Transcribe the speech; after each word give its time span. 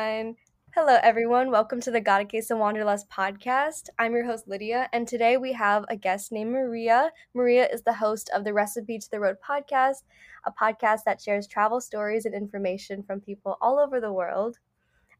Hello, 0.00 0.96
everyone. 1.02 1.50
Welcome 1.50 1.80
to 1.80 1.90
the 1.90 2.00
Got 2.00 2.20
a 2.20 2.24
Case 2.24 2.52
of 2.52 2.58
Wanderlust 2.58 3.10
podcast. 3.10 3.88
I'm 3.98 4.12
your 4.12 4.26
host, 4.26 4.46
Lydia, 4.46 4.88
and 4.92 5.08
today 5.08 5.36
we 5.36 5.54
have 5.54 5.84
a 5.88 5.96
guest 5.96 6.30
named 6.30 6.52
Maria. 6.52 7.10
Maria 7.34 7.66
is 7.66 7.82
the 7.82 7.94
host 7.94 8.30
of 8.32 8.44
the 8.44 8.52
Recipe 8.52 9.00
to 9.00 9.10
the 9.10 9.18
Road 9.18 9.38
podcast, 9.44 10.04
a 10.46 10.52
podcast 10.52 11.00
that 11.04 11.20
shares 11.20 11.48
travel 11.48 11.80
stories 11.80 12.26
and 12.26 12.32
information 12.32 13.02
from 13.02 13.20
people 13.20 13.58
all 13.60 13.80
over 13.80 14.00
the 14.00 14.12
world. 14.12 14.58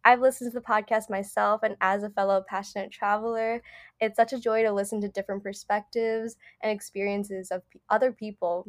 I've 0.05 0.21
listened 0.21 0.53
to 0.53 0.61
the 0.61 0.65
podcast 0.65 1.11
myself, 1.11 1.65
and 1.65 1.75
as 1.81 2.05
a 2.05 2.11
fellow 2.11 2.45
passionate 2.49 2.93
traveler, 2.93 3.61
it's 4.01 4.15
such 4.15 4.33
a 4.33 4.39
joy 4.39 4.63
to 4.63 4.73
listen 4.73 5.01
to 5.01 5.09
different 5.09 5.43
perspectives 5.43 6.37
and 6.63 6.71
experiences 6.71 7.51
of 7.51 7.63
other 7.91 8.13
people 8.13 8.69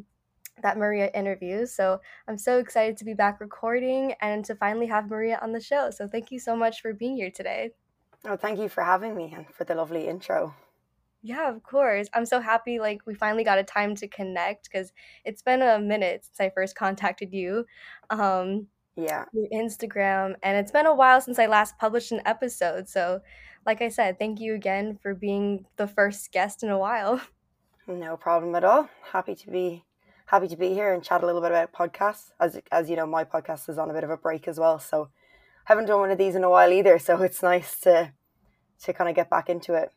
that 0.62 0.78
Maria 0.78 1.10
interviews. 1.14 1.74
So 1.74 2.00
I'm 2.28 2.38
so 2.38 2.60
excited 2.60 2.98
to 2.98 3.06
be 3.06 3.14
back 3.14 3.40
recording 3.40 4.14
and 4.22 4.44
to 4.46 4.56
finally 4.56 4.88
have 4.88 5.10
Maria 5.10 5.40
on 5.42 5.52
the 5.52 5.62
show. 5.62 5.90
So 5.92 6.08
thank 6.08 6.32
you 6.32 6.40
so 6.40 6.56
much 6.56 6.82
for 6.82 6.94
being 6.94 7.16
here 7.16 7.32
today. 7.32 7.72
Oh, 8.26 8.36
thank 8.36 8.60
you 8.60 8.70
for 8.70 8.84
having 8.84 9.16
me 9.16 9.34
and 9.36 9.48
for 9.54 9.64
the 9.64 9.76
lovely 9.76 10.08
intro. 10.08 10.54
Yeah, 11.22 11.50
of 11.50 11.64
course. 11.64 12.08
I'm 12.14 12.26
so 12.26 12.40
happy 12.40 12.80
like 12.80 13.02
we 13.06 13.14
finally 13.14 13.44
got 13.44 13.58
a 13.58 13.64
time 13.64 13.96
to 13.96 14.08
connect 14.08 14.70
because 14.70 14.94
it's 15.26 15.42
been 15.42 15.62
a 15.62 15.80
minute 15.80 16.26
since 16.26 16.40
I 16.40 16.50
first 16.54 16.76
contacted 16.76 17.34
you. 17.34 17.66
Um 18.10 18.68
yeah. 18.96 19.26
Through 19.32 19.48
Instagram 19.54 20.36
and 20.44 20.58
it's 20.58 20.72
been 20.72 20.86
a 20.86 20.96
while 20.96 21.22
since 21.22 21.40
I 21.40 21.46
last 21.46 21.78
published 21.78 22.12
an 22.12 22.22
episode. 22.26 22.88
So 22.88 23.22
like 23.66 23.82
I 23.82 23.90
said, 23.90 24.18
thank 24.18 24.40
you 24.40 24.56
again 24.56 24.98
for 25.02 25.14
being 25.14 25.66
the 25.78 25.88
first 25.88 26.32
guest 26.32 26.64
in 26.64 26.70
a 26.70 26.78
while. 26.78 27.22
No 27.88 28.18
problem 28.18 28.54
at 28.54 28.64
all. 28.64 28.88
Happy 29.02 29.34
to 29.34 29.50
be 29.50 29.84
happy 30.30 30.48
to 30.48 30.56
be 30.56 30.70
here 30.76 30.94
and 30.94 31.04
chat 31.04 31.24
a 31.24 31.26
little 31.26 31.42
bit 31.42 31.52
about 31.52 31.74
podcasts. 31.74 32.32
As 32.40 32.60
as 32.72 32.90
you 32.90 32.96
know, 32.96 33.08
my 33.08 33.24
podcast 33.24 33.68
is 33.68 33.78
on 33.78 33.90
a 33.90 33.94
bit 33.94 34.04
of 34.04 34.10
a 34.12 34.18
break 34.18 34.48
as 34.48 34.60
well, 34.60 34.80
so 34.80 35.10
haven't 35.66 35.88
done 35.88 36.00
one 36.00 36.12
of 36.12 36.18
these 36.18 36.36
in 36.36 36.44
a 36.44 36.50
while 36.50 36.72
either. 36.72 37.00
So 37.00 37.22
it's 37.24 37.42
nice 37.44 37.80
to 37.82 38.14
to 38.84 38.94
kind 38.94 39.10
of 39.10 39.16
get 39.16 39.30
back 39.30 39.50
into 39.50 39.74
it. 39.74 39.92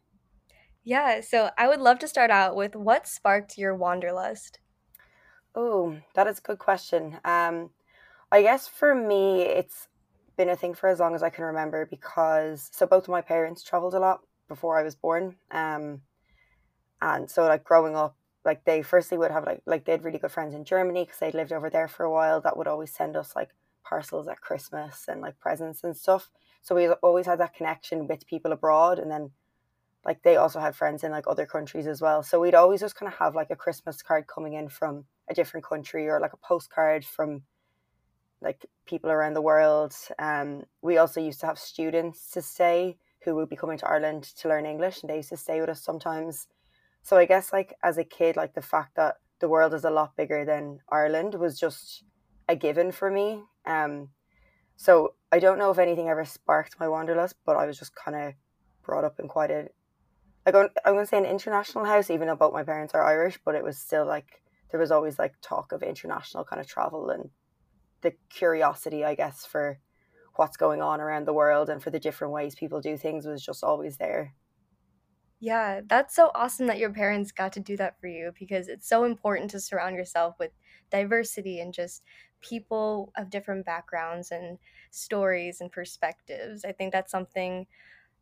Yeah, 0.84 1.20
so 1.20 1.50
I 1.56 1.68
would 1.68 1.80
love 1.80 2.00
to 2.00 2.08
start 2.08 2.30
out 2.30 2.56
with 2.56 2.74
what 2.74 3.06
sparked 3.06 3.56
your 3.56 3.74
wanderlust. 3.74 4.58
Oh, 5.54 5.98
that 6.14 6.26
is 6.26 6.38
a 6.38 6.42
good 6.42 6.58
question. 6.58 7.18
Um, 7.24 7.70
I 8.32 8.42
guess 8.42 8.66
for 8.66 8.94
me, 8.94 9.42
it's 9.42 9.86
been 10.36 10.48
a 10.48 10.56
thing 10.56 10.74
for 10.74 10.88
as 10.88 10.98
long 10.98 11.14
as 11.14 11.22
I 11.22 11.30
can 11.30 11.44
remember 11.44 11.86
because 11.86 12.68
so 12.72 12.86
both 12.86 13.04
of 13.04 13.10
my 13.10 13.20
parents 13.20 13.62
traveled 13.62 13.94
a 13.94 14.00
lot 14.00 14.22
before 14.48 14.78
I 14.78 14.82
was 14.82 14.96
born. 14.96 15.36
Um, 15.52 16.00
and 17.00 17.30
so 17.30 17.44
like 17.44 17.62
growing 17.62 17.94
up, 17.94 18.16
like 18.44 18.64
they 18.64 18.82
firstly 18.82 19.18
would 19.18 19.30
have 19.30 19.44
like 19.44 19.62
like 19.66 19.84
they 19.84 19.92
had 19.92 20.04
really 20.04 20.18
good 20.18 20.32
friends 20.32 20.54
in 20.54 20.64
Germany 20.64 21.04
because 21.04 21.18
they'd 21.20 21.34
lived 21.34 21.52
over 21.52 21.70
there 21.70 21.88
for 21.88 22.04
a 22.04 22.10
while 22.10 22.40
that 22.40 22.56
would 22.56 22.66
always 22.66 22.92
send 22.92 23.16
us 23.16 23.36
like 23.36 23.50
parcels 23.84 24.28
at 24.28 24.40
Christmas 24.40 25.06
and 25.08 25.20
like 25.20 25.38
presents 25.38 25.84
and 25.84 25.96
stuff. 25.96 26.30
So 26.62 26.74
we 26.74 26.88
always 26.88 27.26
had 27.26 27.40
that 27.40 27.54
connection 27.54 28.06
with 28.06 28.26
people 28.26 28.52
abroad 28.52 28.98
and 28.98 29.10
then 29.10 29.30
like 30.04 30.22
they 30.22 30.36
also 30.36 30.60
had 30.60 30.74
friends 30.74 31.04
in 31.04 31.12
like 31.12 31.26
other 31.26 31.46
countries 31.46 31.86
as 31.86 32.00
well. 32.00 32.22
So 32.22 32.40
we'd 32.40 32.54
always 32.54 32.80
just 32.80 32.96
kind 32.96 33.10
of 33.12 33.18
have 33.18 33.34
like 33.34 33.50
a 33.50 33.56
Christmas 33.56 34.02
card 34.02 34.26
coming 34.26 34.54
in 34.54 34.68
from 34.68 35.04
a 35.28 35.34
different 35.34 35.64
country 35.64 36.08
or 36.08 36.18
like 36.20 36.32
a 36.32 36.38
postcard 36.38 37.04
from 37.04 37.42
like 38.40 38.66
people 38.86 39.10
around 39.10 39.34
the 39.34 39.42
world. 39.42 39.94
Um, 40.18 40.64
we 40.80 40.98
also 40.98 41.20
used 41.20 41.40
to 41.40 41.46
have 41.46 41.58
students 41.58 42.30
to 42.32 42.42
stay 42.42 42.96
who 43.24 43.36
would 43.36 43.48
be 43.48 43.56
coming 43.56 43.78
to 43.78 43.88
Ireland 43.88 44.24
to 44.38 44.48
learn 44.48 44.66
English 44.66 45.02
and 45.02 45.10
they 45.10 45.16
used 45.16 45.28
to 45.28 45.36
stay 45.36 45.60
with 45.60 45.70
us 45.70 45.80
sometimes 45.80 46.48
so 47.02 47.16
I 47.16 47.24
guess 47.24 47.52
like 47.52 47.74
as 47.82 47.98
a 47.98 48.04
kid, 48.04 48.36
like 48.36 48.54
the 48.54 48.62
fact 48.62 48.96
that 48.96 49.16
the 49.40 49.48
world 49.48 49.74
is 49.74 49.84
a 49.84 49.90
lot 49.90 50.16
bigger 50.16 50.44
than 50.44 50.78
Ireland 50.88 51.34
was 51.34 51.58
just 51.58 52.04
a 52.48 52.56
given 52.56 52.92
for 52.92 53.10
me. 53.10 53.42
Um, 53.66 54.08
so 54.76 55.14
I 55.30 55.38
don't 55.38 55.58
know 55.58 55.70
if 55.70 55.78
anything 55.78 56.08
ever 56.08 56.24
sparked 56.24 56.78
my 56.78 56.88
wanderlust, 56.88 57.36
but 57.44 57.56
I 57.56 57.66
was 57.66 57.78
just 57.78 57.94
kind 57.94 58.16
of 58.16 58.34
brought 58.84 59.04
up 59.04 59.18
in 59.18 59.28
quite 59.28 59.50
a 59.50 59.68
like 60.44 60.56
I'm 60.56 60.94
going 60.94 61.04
to 61.04 61.06
say 61.06 61.18
an 61.18 61.24
international 61.24 61.84
house, 61.84 62.10
even 62.10 62.26
though 62.26 62.36
both 62.36 62.52
my 62.52 62.64
parents 62.64 62.94
are 62.94 63.04
Irish, 63.04 63.38
but 63.44 63.54
it 63.54 63.62
was 63.62 63.78
still 63.78 64.04
like 64.04 64.42
there 64.70 64.80
was 64.80 64.90
always 64.90 65.18
like 65.18 65.34
talk 65.40 65.72
of 65.72 65.82
international 65.82 66.44
kind 66.44 66.60
of 66.60 66.66
travel 66.66 67.10
and 67.10 67.30
the 68.00 68.12
curiosity, 68.28 69.04
I 69.04 69.14
guess, 69.14 69.46
for 69.46 69.78
what's 70.34 70.56
going 70.56 70.80
on 70.82 71.00
around 71.00 71.26
the 71.26 71.32
world 71.32 71.68
and 71.68 71.82
for 71.82 71.90
the 71.90 72.00
different 72.00 72.32
ways 72.32 72.54
people 72.54 72.80
do 72.80 72.96
things 72.96 73.26
was 73.26 73.44
just 73.44 73.62
always 73.62 73.98
there. 73.98 74.34
Yeah, 75.42 75.80
that's 75.84 76.14
so 76.14 76.30
awesome 76.36 76.68
that 76.68 76.78
your 76.78 76.92
parents 76.92 77.32
got 77.32 77.52
to 77.54 77.60
do 77.60 77.76
that 77.76 77.98
for 78.00 78.06
you 78.06 78.32
because 78.38 78.68
it's 78.68 78.86
so 78.88 79.02
important 79.02 79.50
to 79.50 79.60
surround 79.60 79.96
yourself 79.96 80.38
with 80.38 80.52
diversity 80.90 81.58
and 81.60 81.74
just 81.74 82.04
people 82.40 83.12
of 83.16 83.28
different 83.28 83.66
backgrounds 83.66 84.30
and 84.30 84.58
stories 84.92 85.60
and 85.60 85.72
perspectives. 85.72 86.64
I 86.64 86.70
think 86.72 86.92
that's 86.92 87.10
something 87.10 87.66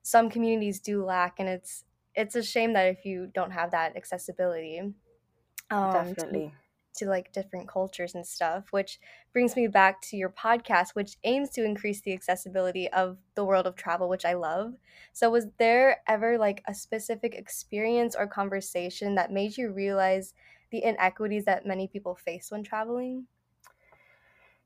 some 0.02 0.30
communities 0.30 0.80
do 0.80 1.04
lack 1.04 1.40
and 1.40 1.48
it's 1.48 1.84
it's 2.14 2.36
a 2.36 2.42
shame 2.44 2.74
that 2.74 2.88
if 2.88 3.04
you 3.04 3.26
don't 3.28 3.52
have 3.52 3.72
that 3.72 3.96
accessibility 3.96 4.78
um, 4.78 5.90
definitely 5.90 6.54
to 6.94 7.06
like 7.06 7.32
different 7.32 7.68
cultures 7.68 8.14
and 8.14 8.26
stuff, 8.26 8.66
which 8.70 8.98
brings 9.32 9.56
me 9.56 9.66
back 9.66 10.00
to 10.02 10.16
your 10.16 10.30
podcast, 10.30 10.90
which 10.94 11.16
aims 11.24 11.50
to 11.50 11.64
increase 11.64 12.00
the 12.00 12.12
accessibility 12.12 12.88
of 12.92 13.18
the 13.34 13.44
world 13.44 13.66
of 13.66 13.76
travel, 13.76 14.08
which 14.08 14.24
I 14.24 14.34
love. 14.34 14.74
So, 15.12 15.30
was 15.30 15.46
there 15.58 16.02
ever 16.06 16.38
like 16.38 16.62
a 16.66 16.74
specific 16.74 17.34
experience 17.34 18.14
or 18.16 18.26
conversation 18.26 19.14
that 19.14 19.32
made 19.32 19.56
you 19.56 19.70
realize 19.70 20.34
the 20.70 20.84
inequities 20.84 21.44
that 21.44 21.66
many 21.66 21.88
people 21.88 22.14
face 22.14 22.50
when 22.50 22.62
traveling? 22.62 23.26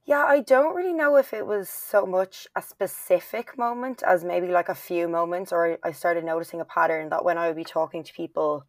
Yeah, 0.07 0.25
I 0.25 0.41
don't 0.41 0.75
really 0.75 0.93
know 0.93 1.17
if 1.17 1.33
it 1.33 1.47
was 1.47 1.69
so 1.71 2.05
much 2.05 2.47
a 2.55 2.61
specific 2.61 3.57
moment 3.57 4.03
as 4.07 4.23
maybe 4.23 4.49
like 4.49 4.69
a 4.69 4.75
few 4.75 5.09
moments, 5.09 5.51
or 5.51 5.79
I 5.83 5.93
started 5.93 6.25
noticing 6.25 6.61
a 6.61 6.65
pattern 6.67 7.09
that 7.09 7.25
when 7.25 7.39
I 7.39 7.47
would 7.47 7.57
be 7.57 7.65
talking 7.65 8.03
to 8.05 8.13
people 8.13 8.67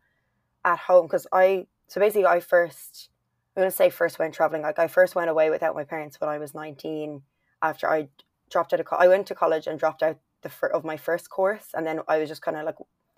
at 0.63 0.79
home, 0.79 1.07
because 1.07 1.27
I, 1.33 1.67
so 1.87 1.99
basically, 1.99 2.25
I 2.25 2.39
first 2.39 3.09
I'm 3.55 3.61
going 3.61 3.71
to 3.71 3.75
say 3.75 3.89
first 3.89 4.19
went 4.19 4.33
traveling. 4.33 4.63
Like 4.63 4.79
I 4.79 4.87
first 4.87 5.15
went 5.15 5.29
away 5.29 5.49
without 5.49 5.75
my 5.75 5.85
parents 5.85 6.19
when 6.19 6.29
I 6.29 6.37
was 6.37 6.53
19 6.53 7.21
after 7.61 7.89
I 7.89 8.09
dropped 8.49 8.73
out 8.73 8.79
of 8.79 8.87
I 8.91 9.07
went 9.07 9.27
to 9.27 9.35
college 9.35 9.65
and 9.65 9.79
dropped 9.79 10.03
out 10.03 10.19
the 10.41 10.49
fir- 10.49 10.67
of 10.67 10.83
my 10.83 10.97
first 10.97 11.29
course 11.29 11.67
and 11.73 11.87
then 11.87 12.01
I 12.07 12.17
was 12.17 12.29
just 12.29 12.41
kind 12.41 12.57
of 12.57 12.65
like 12.65 12.75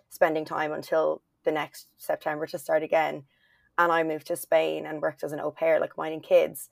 spending 0.10 0.46
time 0.46 0.72
until 0.72 1.24
the 1.44 1.52
next 1.52 1.88
September 1.98 2.46
to 2.48 2.60
start 2.60 2.84
again. 2.84 3.24
And 3.80 3.92
I 3.92 4.04
moved 4.04 4.28
to 4.28 4.36
Spain 4.36 4.86
and 4.86 5.02
worked 5.02 5.24
as 5.24 5.32
an 5.32 5.40
au 5.40 5.52
pair, 5.52 5.80
like 5.80 5.98
minding 5.98 6.22
kids. 6.22 6.70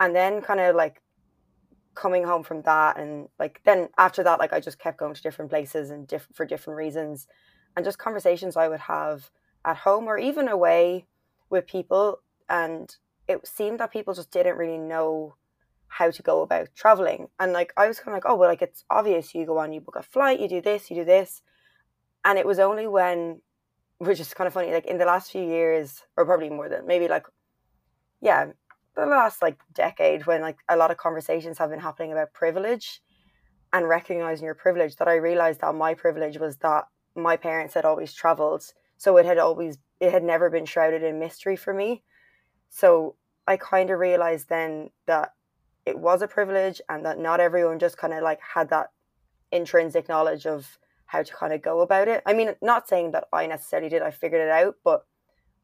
And 0.00 0.16
then 0.16 0.40
kind 0.40 0.60
of 0.60 0.74
like 0.74 1.02
coming 1.94 2.24
home 2.24 2.42
from 2.42 2.62
that 2.62 2.98
and 2.98 3.28
like 3.38 3.60
then 3.64 3.88
after 3.98 4.24
that 4.24 4.40
like 4.40 4.52
I 4.52 4.58
just 4.58 4.80
kept 4.80 4.98
going 4.98 5.14
to 5.14 5.22
different 5.22 5.50
places 5.50 5.90
and 5.90 6.08
different 6.08 6.34
for 6.34 6.44
different 6.44 6.76
reasons 6.76 7.28
and 7.76 7.84
just 7.84 7.98
conversations 7.98 8.56
I 8.56 8.66
would 8.66 8.80
have 8.80 9.30
at 9.64 9.76
home 9.76 10.06
or 10.06 10.18
even 10.18 10.48
away 10.48 11.06
with 11.50 11.68
people 11.68 12.18
and 12.48 12.96
it 13.28 13.46
seemed 13.46 13.80
that 13.80 13.92
people 13.92 14.14
just 14.14 14.30
didn't 14.30 14.56
really 14.56 14.78
know 14.78 15.34
how 15.88 16.10
to 16.10 16.22
go 16.22 16.42
about 16.42 16.68
traveling. 16.74 17.28
And 17.38 17.52
like 17.52 17.72
I 17.76 17.86
was 17.86 17.98
kind 17.98 18.08
of 18.08 18.22
like, 18.22 18.30
oh 18.30 18.36
well, 18.36 18.48
like 18.48 18.62
it's 18.62 18.84
obvious. 18.90 19.34
You 19.34 19.46
go 19.46 19.58
on, 19.58 19.72
you 19.72 19.80
book 19.80 19.96
a 19.96 20.02
flight, 20.02 20.40
you 20.40 20.48
do 20.48 20.60
this, 20.60 20.90
you 20.90 20.96
do 20.96 21.04
this, 21.04 21.42
and 22.24 22.38
it 22.38 22.46
was 22.46 22.58
only 22.58 22.86
when, 22.86 23.40
which 23.98 24.20
is 24.20 24.34
kind 24.34 24.48
of 24.48 24.54
funny, 24.54 24.72
like 24.72 24.86
in 24.86 24.98
the 24.98 25.04
last 25.04 25.30
few 25.30 25.42
years, 25.42 26.02
or 26.16 26.24
probably 26.24 26.50
more 26.50 26.68
than 26.68 26.86
maybe 26.86 27.08
like, 27.08 27.26
yeah, 28.20 28.46
the 28.96 29.06
last 29.06 29.40
like 29.40 29.58
decade, 29.72 30.26
when 30.26 30.40
like 30.40 30.58
a 30.68 30.76
lot 30.76 30.90
of 30.90 30.96
conversations 30.96 31.58
have 31.58 31.70
been 31.70 31.80
happening 31.80 32.12
about 32.12 32.32
privilege 32.32 33.00
and 33.72 33.88
recognizing 33.88 34.44
your 34.44 34.54
privilege, 34.54 34.96
that 34.96 35.08
I 35.08 35.14
realized 35.14 35.60
that 35.60 35.74
my 35.74 35.94
privilege 35.94 36.38
was 36.38 36.56
that 36.58 36.84
my 37.16 37.36
parents 37.36 37.74
had 37.74 37.84
always 37.84 38.12
traveled, 38.12 38.64
so 38.96 39.16
it 39.16 39.26
had 39.26 39.38
always 39.38 39.78
it 40.00 40.10
had 40.10 40.24
never 40.24 40.50
been 40.50 40.66
shrouded 40.66 41.02
in 41.02 41.18
mystery 41.20 41.56
for 41.56 41.72
me 41.72 42.02
so 42.74 43.14
I 43.46 43.56
kind 43.56 43.88
of 43.90 44.00
realized 44.00 44.48
then 44.48 44.90
that 45.06 45.32
it 45.86 45.96
was 45.96 46.22
a 46.22 46.26
privilege 46.26 46.80
and 46.88 47.06
that 47.06 47.20
not 47.20 47.38
everyone 47.38 47.78
just 47.78 47.96
kind 47.96 48.12
of 48.12 48.24
like 48.24 48.40
had 48.40 48.68
that 48.70 48.90
intrinsic 49.52 50.08
knowledge 50.08 50.44
of 50.44 50.76
how 51.06 51.22
to 51.22 51.32
kind 51.32 51.52
of 51.52 51.62
go 51.62 51.82
about 51.82 52.08
it. 52.08 52.20
I 52.26 52.32
mean, 52.32 52.56
not 52.60 52.88
saying 52.88 53.12
that 53.12 53.28
I 53.32 53.46
necessarily 53.46 53.88
did, 53.88 54.02
I 54.02 54.10
figured 54.10 54.40
it 54.40 54.50
out, 54.50 54.74
but 54.82 55.06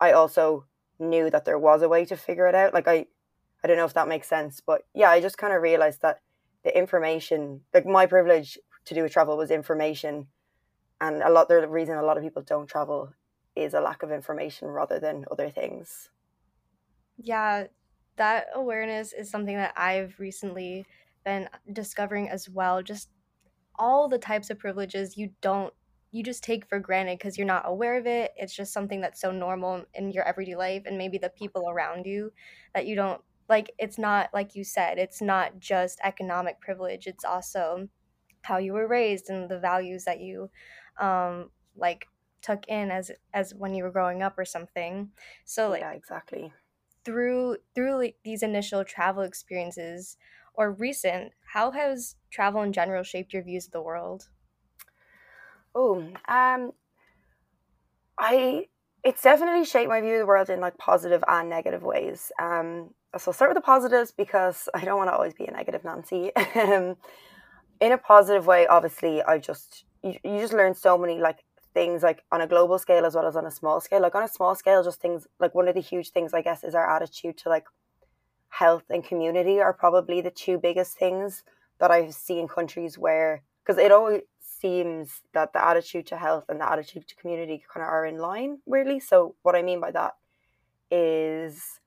I 0.01 0.13
also 0.13 0.67
knew 1.01 1.31
that 1.31 1.45
there 1.45 1.59
was 1.59 1.83
a 1.83 1.89
way 1.89 2.05
to 2.05 2.17
figure 2.17 2.47
it 2.47 2.55
out. 2.55 2.75
Like 2.75 2.87
I 2.87 3.07
I 3.65 3.67
don't 3.67 3.77
know 3.77 3.87
if 3.87 3.95
that 3.95 4.07
makes 4.07 4.29
sense, 4.29 4.63
but 4.65 4.83
yeah, 4.95 5.11
I 5.11 5.21
just 5.21 5.37
kind 5.37 5.53
of 5.53 5.63
realized 5.63 6.03
that 6.03 6.21
the 6.63 6.79
information, 6.79 7.63
like 7.75 7.87
my 7.87 8.07
privilege 8.07 8.57
to 8.85 8.95
do 8.95 9.03
with 9.03 9.13
travel 9.13 9.37
was 9.37 9.51
information. 9.51 10.29
And 11.01 11.23
a 11.23 11.31
lot 11.31 11.49
the 11.49 11.67
reason 11.67 11.97
a 11.97 12.05
lot 12.05 12.19
of 12.19 12.23
people 12.23 12.43
don't 12.43 12.69
travel 12.69 13.15
is 13.57 13.75
a 13.75 13.81
lack 13.81 14.05
of 14.05 14.13
information 14.13 14.69
rather 14.69 15.01
than 15.01 15.25
other 15.29 15.51
things. 15.51 16.11
Yeah, 17.23 17.67
that 18.17 18.49
awareness 18.55 19.13
is 19.13 19.31
something 19.31 19.57
that 19.57 19.75
I've 19.77 20.19
recently 20.19 20.87
been 21.25 21.49
discovering 21.73 22.29
as 22.29 22.49
well. 22.49 22.83
Just 22.83 23.11
all 23.77 24.09
the 24.09 24.19
types 24.19 24.51
of 24.51 24.59
privileges 24.59 25.17
you 25.17 25.35
don't 25.41 25.75
you 26.13 26.23
just 26.25 26.45
take 26.45 26.67
for 26.67 26.81
granted 26.81 27.19
because 27.19 27.39
you're 27.39 27.47
not 27.47 27.65
aware 27.69 27.97
of 27.99 28.07
it. 28.07 28.33
It's 28.37 28.55
just 28.55 28.73
something 28.73 29.01
that's 29.01 29.21
so 29.21 29.33
normal 29.33 29.85
in 29.95 30.11
your 30.13 30.25
everyday 30.25 30.57
life 30.57 30.85
and 30.87 30.99
maybe 30.99 31.19
the 31.19 31.31
people 31.31 31.71
around 31.71 32.07
you 32.07 32.33
that 32.75 32.87
you 32.87 32.97
don't 32.97 33.23
like 33.49 33.73
it's 33.79 33.99
not 33.99 34.31
like 34.35 34.55
you 34.57 34.65
said, 34.65 34.99
it's 34.99 35.23
not 35.23 35.59
just 35.61 36.01
economic 36.05 36.61
privilege. 36.61 37.07
It's 37.07 37.25
also 37.25 37.89
how 38.43 38.59
you 38.59 38.75
were 38.75 38.89
raised 38.89 39.31
and 39.31 39.51
the 39.51 39.61
values 39.61 40.05
that 40.05 40.21
you 40.21 40.51
um 40.99 41.51
like 41.77 42.09
took 42.43 42.67
in 42.69 42.91
as 42.91 43.11
as 43.35 43.55
when 43.55 43.75
you 43.75 43.85
were 43.85 43.91
growing 43.93 44.23
up 44.23 44.39
or 44.39 44.45
something 44.47 45.13
so 45.47 45.71
like 45.71 45.81
yeah 45.83 45.93
exactly 45.93 46.53
through 47.05 47.57
through 47.75 48.11
these 48.25 48.43
initial 48.43 48.85
travel 48.85 49.23
experiences 49.23 50.17
or 50.55 50.73
recent 50.73 51.33
how 51.53 51.71
has 51.71 52.17
travel 52.31 52.63
in 52.63 52.73
general 52.73 53.03
shaped 53.03 53.33
your 53.33 53.43
views 53.43 53.67
of 53.67 53.73
the 53.73 53.83
world 53.83 54.29
oh 55.75 56.01
um 56.29 56.73
i 58.19 58.67
it's 59.03 59.23
definitely 59.23 59.65
shaped 59.65 59.89
my 59.89 60.01
view 60.01 60.15
of 60.15 60.19
the 60.21 60.27
world 60.27 60.51
in 60.51 60.61
like 60.61 60.77
positive 60.77 61.25
and 61.29 61.49
negative 61.49 61.83
ways 61.83 62.31
um 62.41 62.91
so 63.19 63.31
I'll 63.31 63.35
start 63.35 63.51
with 63.51 63.57
the 63.57 63.67
positives 63.67 64.13
because 64.13 64.69
I 64.75 64.85
don't 64.85 64.97
want 64.97 65.09
to 65.09 65.15
always 65.15 65.35
be 65.35 65.45
a 65.45 65.51
negative 65.51 65.85
Nancy. 65.85 66.33
Um, 66.55 66.97
in 67.81 67.93
a 67.93 67.99
positive 67.99 68.47
way, 68.47 68.67
obviously, 68.67 69.23
I 69.23 69.39
just 69.39 69.85
you, 70.03 70.15
you 70.23 70.39
just 70.39 70.53
learn 70.53 70.75
so 70.75 70.99
many 70.99 71.19
like 71.19 71.39
things 71.73 72.03
like 72.03 72.25
on 72.33 72.41
a 72.41 72.47
global 72.47 72.79
scale 72.79 73.05
as 73.05 73.15
well 73.15 73.27
as 73.27 73.37
on 73.37 73.47
a 73.47 73.51
small 73.51 73.81
scale. 73.81 74.03
Like 74.03 74.15
on 74.15 74.23
a 74.23 74.29
small 74.29 74.55
scale, 74.55 74.83
just 74.83 75.01
things 75.01 75.27
like 75.39 75.55
one 75.55 75.69
of 75.69 75.75
the 75.75 75.81
huge 75.81 76.11
things 76.11 76.35
I 76.35 76.43
guess 76.43 76.65
is 76.65 76.75
our 76.75 76.89
attitude 76.89 77.37
to 77.39 77.49
like 77.49 77.67
health 78.49 78.85
and 78.91 79.05
community 79.05 79.61
are 79.61 79.73
probably 79.73 80.21
the 80.21 80.31
two 80.31 80.59
biggest 80.59 80.99
things 80.99 81.45
that 81.79 81.91
I've 81.91 82.15
seen 82.15 82.49
countries 82.49 82.99
where 82.99 83.43
because 83.65 83.79
it 83.79 83.93
always 83.93 84.23
seems 84.41 85.23
that 85.33 85.53
the 85.53 85.65
attitude 85.65 86.07
to 86.09 86.17
health 86.17 86.45
and 86.49 86.61
the 86.61 86.71
attitude 86.71 87.09
to 87.09 87.15
community 87.15 87.63
kind 87.73 87.83
of 87.83 87.89
are 87.89 88.05
in 88.05 88.19
line 88.19 88.59
weirdly. 88.67 89.01
So 89.01 89.35
what 89.43 89.55
I 89.55 89.63
mean 89.63 89.81
by 89.81 89.91
that 89.93 90.17
is 90.91 91.81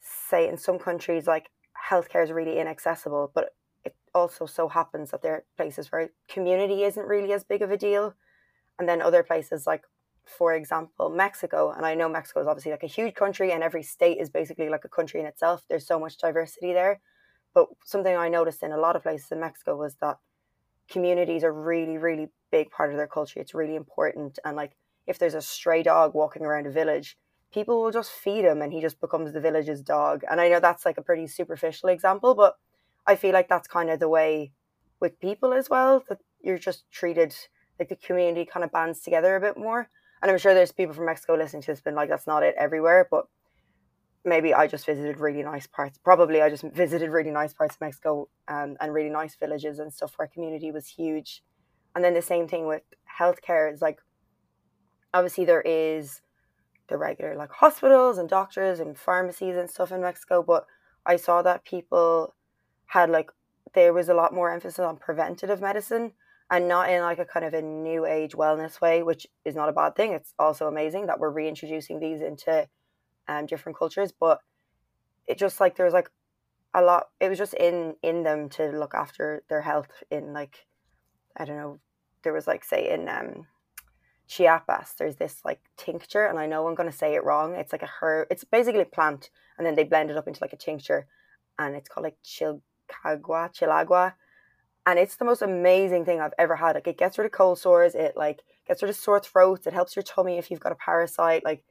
say 0.00 0.48
in 0.48 0.56
some 0.56 0.78
countries 0.78 1.26
like 1.26 1.50
healthcare 1.90 2.24
is 2.24 2.32
really 2.32 2.58
inaccessible, 2.58 3.30
but 3.34 3.54
it 3.84 3.94
also 4.14 4.46
so 4.46 4.68
happens 4.68 5.10
that 5.10 5.22
there 5.22 5.34
are 5.34 5.44
places 5.56 5.92
where 5.92 6.10
community 6.28 6.82
isn't 6.84 7.06
really 7.06 7.32
as 7.32 7.44
big 7.44 7.62
of 7.62 7.70
a 7.70 7.76
deal. 7.76 8.14
And 8.78 8.88
then 8.88 9.02
other 9.02 9.22
places 9.22 9.66
like 9.66 9.84
for 10.24 10.54
example, 10.54 11.10
Mexico, 11.10 11.72
and 11.72 11.84
I 11.84 11.94
know 11.94 12.08
Mexico 12.08 12.40
is 12.40 12.46
obviously 12.46 12.70
like 12.70 12.82
a 12.82 12.86
huge 12.86 13.14
country 13.14 13.52
and 13.52 13.62
every 13.62 13.82
state 13.82 14.18
is 14.18 14.30
basically 14.30 14.68
like 14.68 14.84
a 14.84 14.88
country 14.88 15.20
in 15.20 15.26
itself. 15.26 15.64
There's 15.68 15.86
so 15.86 15.98
much 15.98 16.16
diversity 16.18 16.72
there. 16.72 17.00
But 17.54 17.68
something 17.84 18.16
I 18.16 18.28
noticed 18.28 18.62
in 18.62 18.72
a 18.72 18.78
lot 18.78 18.96
of 18.96 19.02
places 19.02 19.30
in 19.30 19.40
Mexico 19.40 19.76
was 19.76 19.96
that 19.96 20.18
communities 20.88 21.44
are 21.44 21.52
really, 21.52 21.98
really 21.98 22.28
big 22.50 22.70
part 22.70 22.90
of 22.90 22.96
their 22.96 23.06
culture. 23.06 23.40
It's 23.40 23.54
really 23.54 23.76
important. 23.76 24.38
And 24.44 24.56
like 24.56 24.76
if 25.06 25.18
there's 25.18 25.34
a 25.34 25.42
stray 25.42 25.82
dog 25.82 26.14
walking 26.14 26.42
around 26.42 26.66
a 26.66 26.70
village, 26.70 27.18
people 27.52 27.82
will 27.82 27.90
just 27.90 28.10
feed 28.10 28.44
him 28.44 28.62
and 28.62 28.72
he 28.72 28.80
just 28.80 29.00
becomes 29.00 29.32
the 29.32 29.40
village's 29.40 29.82
dog. 29.82 30.22
And 30.30 30.40
I 30.40 30.48
know 30.48 30.60
that's 30.60 30.86
like 30.86 30.98
a 30.98 31.02
pretty 31.02 31.26
superficial 31.26 31.88
example, 31.88 32.34
but 32.34 32.56
I 33.06 33.16
feel 33.16 33.32
like 33.32 33.48
that's 33.48 33.68
kind 33.68 33.90
of 33.90 34.00
the 34.00 34.08
way 34.08 34.52
with 35.00 35.20
people 35.20 35.52
as 35.52 35.68
well, 35.68 36.02
that 36.08 36.20
you're 36.40 36.58
just 36.58 36.90
treated 36.90 37.34
like 37.78 37.88
the 37.88 37.96
community 37.96 38.44
kind 38.44 38.64
of 38.64 38.72
bands 38.72 39.00
together 39.00 39.36
a 39.36 39.40
bit 39.40 39.56
more. 39.56 39.88
And 40.20 40.30
I'm 40.30 40.38
sure 40.38 40.54
there's 40.54 40.72
people 40.72 40.94
from 40.94 41.06
Mexico 41.06 41.34
listening 41.34 41.62
to 41.62 41.72
this 41.72 41.80
been 41.80 41.94
like, 41.94 42.08
that's 42.08 42.26
not 42.26 42.42
it 42.42 42.54
everywhere, 42.56 43.08
but 43.10 43.26
maybe 44.24 44.54
I 44.54 44.68
just 44.68 44.86
visited 44.86 45.18
really 45.18 45.42
nice 45.42 45.66
parts. 45.66 45.98
Probably 45.98 46.40
I 46.40 46.48
just 46.48 46.62
visited 46.62 47.10
really 47.10 47.32
nice 47.32 47.52
parts 47.52 47.74
of 47.74 47.80
Mexico 47.80 48.28
um, 48.46 48.76
and 48.80 48.94
really 48.94 49.10
nice 49.10 49.34
villages 49.34 49.80
and 49.80 49.92
stuff 49.92 50.12
where 50.16 50.28
community 50.28 50.70
was 50.70 50.86
huge. 50.86 51.42
And 51.94 52.04
then 52.04 52.14
the 52.14 52.22
same 52.22 52.46
thing 52.46 52.66
with 52.66 52.82
healthcare 53.18 53.72
is 53.72 53.82
like, 53.82 54.00
obviously 55.12 55.44
there 55.44 55.62
is 55.62 56.20
the 56.88 56.96
regular 56.96 57.34
like 57.36 57.50
hospitals 57.50 58.18
and 58.18 58.28
doctors 58.28 58.80
and 58.80 58.96
pharmacies 58.96 59.56
and 59.56 59.68
stuff 59.68 59.92
in 59.92 60.00
Mexico, 60.00 60.42
but 60.42 60.66
I 61.04 61.16
saw 61.16 61.42
that 61.42 61.64
people 61.64 62.34
had 62.86 63.10
like 63.10 63.30
there 63.74 63.92
was 63.92 64.08
a 64.08 64.14
lot 64.14 64.34
more 64.34 64.50
emphasis 64.50 64.78
on 64.78 64.96
preventative 64.96 65.60
medicine 65.60 66.12
and 66.52 66.68
not 66.68 66.90
in 66.90 67.00
like 67.00 67.18
a 67.18 67.24
kind 67.24 67.46
of 67.46 67.54
a 67.54 67.62
new 67.62 68.04
age 68.04 68.32
wellness 68.32 68.78
way, 68.78 69.02
which 69.02 69.26
is 69.46 69.56
not 69.56 69.70
a 69.70 69.72
bad 69.72 69.96
thing. 69.96 70.12
It's 70.12 70.34
also 70.38 70.68
amazing 70.68 71.06
that 71.06 71.18
we're 71.18 71.30
reintroducing 71.30 71.98
these 71.98 72.20
into 72.20 72.68
um, 73.26 73.46
different 73.46 73.78
cultures, 73.78 74.12
but 74.12 74.38
it 75.26 75.38
just 75.38 75.60
like 75.60 75.76
there's 75.76 75.94
like 75.94 76.10
a 76.74 76.82
lot. 76.82 77.08
It 77.20 77.30
was 77.30 77.38
just 77.38 77.54
in 77.54 77.94
in 78.02 78.22
them 78.22 78.50
to 78.50 78.68
look 78.68 78.92
after 78.94 79.42
their 79.48 79.62
health 79.62 79.88
in 80.10 80.34
like 80.34 80.66
I 81.34 81.46
don't 81.46 81.56
know. 81.56 81.80
There 82.22 82.34
was 82.34 82.46
like 82.46 82.64
say 82.64 82.90
in 82.90 83.08
um 83.08 83.46
Chiapas, 84.28 84.92
there's 84.98 85.16
this 85.16 85.40
like 85.46 85.60
tincture, 85.78 86.26
and 86.26 86.38
I 86.38 86.46
know 86.46 86.68
I'm 86.68 86.74
gonna 86.74 86.92
say 86.92 87.14
it 87.14 87.24
wrong. 87.24 87.54
It's 87.54 87.72
like 87.72 87.82
a 87.82 87.90
herb. 88.02 88.28
It's 88.30 88.44
basically 88.44 88.82
a 88.82 88.84
plant, 88.84 89.30
and 89.56 89.66
then 89.66 89.74
they 89.74 89.84
blend 89.84 90.10
it 90.10 90.18
up 90.18 90.28
into 90.28 90.44
like 90.44 90.52
a 90.52 90.58
tincture, 90.58 91.06
and 91.58 91.74
it's 91.74 91.88
called 91.88 92.04
like 92.04 92.18
chilcagua, 92.22 93.54
chilagua, 93.56 94.12
and 94.86 94.98
it's 94.98 95.16
the 95.16 95.24
most 95.24 95.42
amazing 95.42 96.04
thing 96.04 96.20
I've 96.20 96.34
ever 96.38 96.56
had. 96.56 96.74
Like 96.74 96.88
it 96.88 96.98
gets 96.98 97.18
rid 97.18 97.26
of 97.26 97.32
cold 97.32 97.58
sores. 97.58 97.94
It 97.94 98.16
like 98.16 98.42
gets 98.66 98.82
rid 98.82 98.90
of 98.90 98.96
sore 98.96 99.20
throats. 99.20 99.66
It 99.66 99.72
helps 99.72 99.96
your 99.96 100.02
tummy 100.02 100.38
if 100.38 100.50
you've 100.50 100.60
got 100.60 100.72
a 100.72 100.76
parasite. 100.76 101.44
Like, 101.44 101.64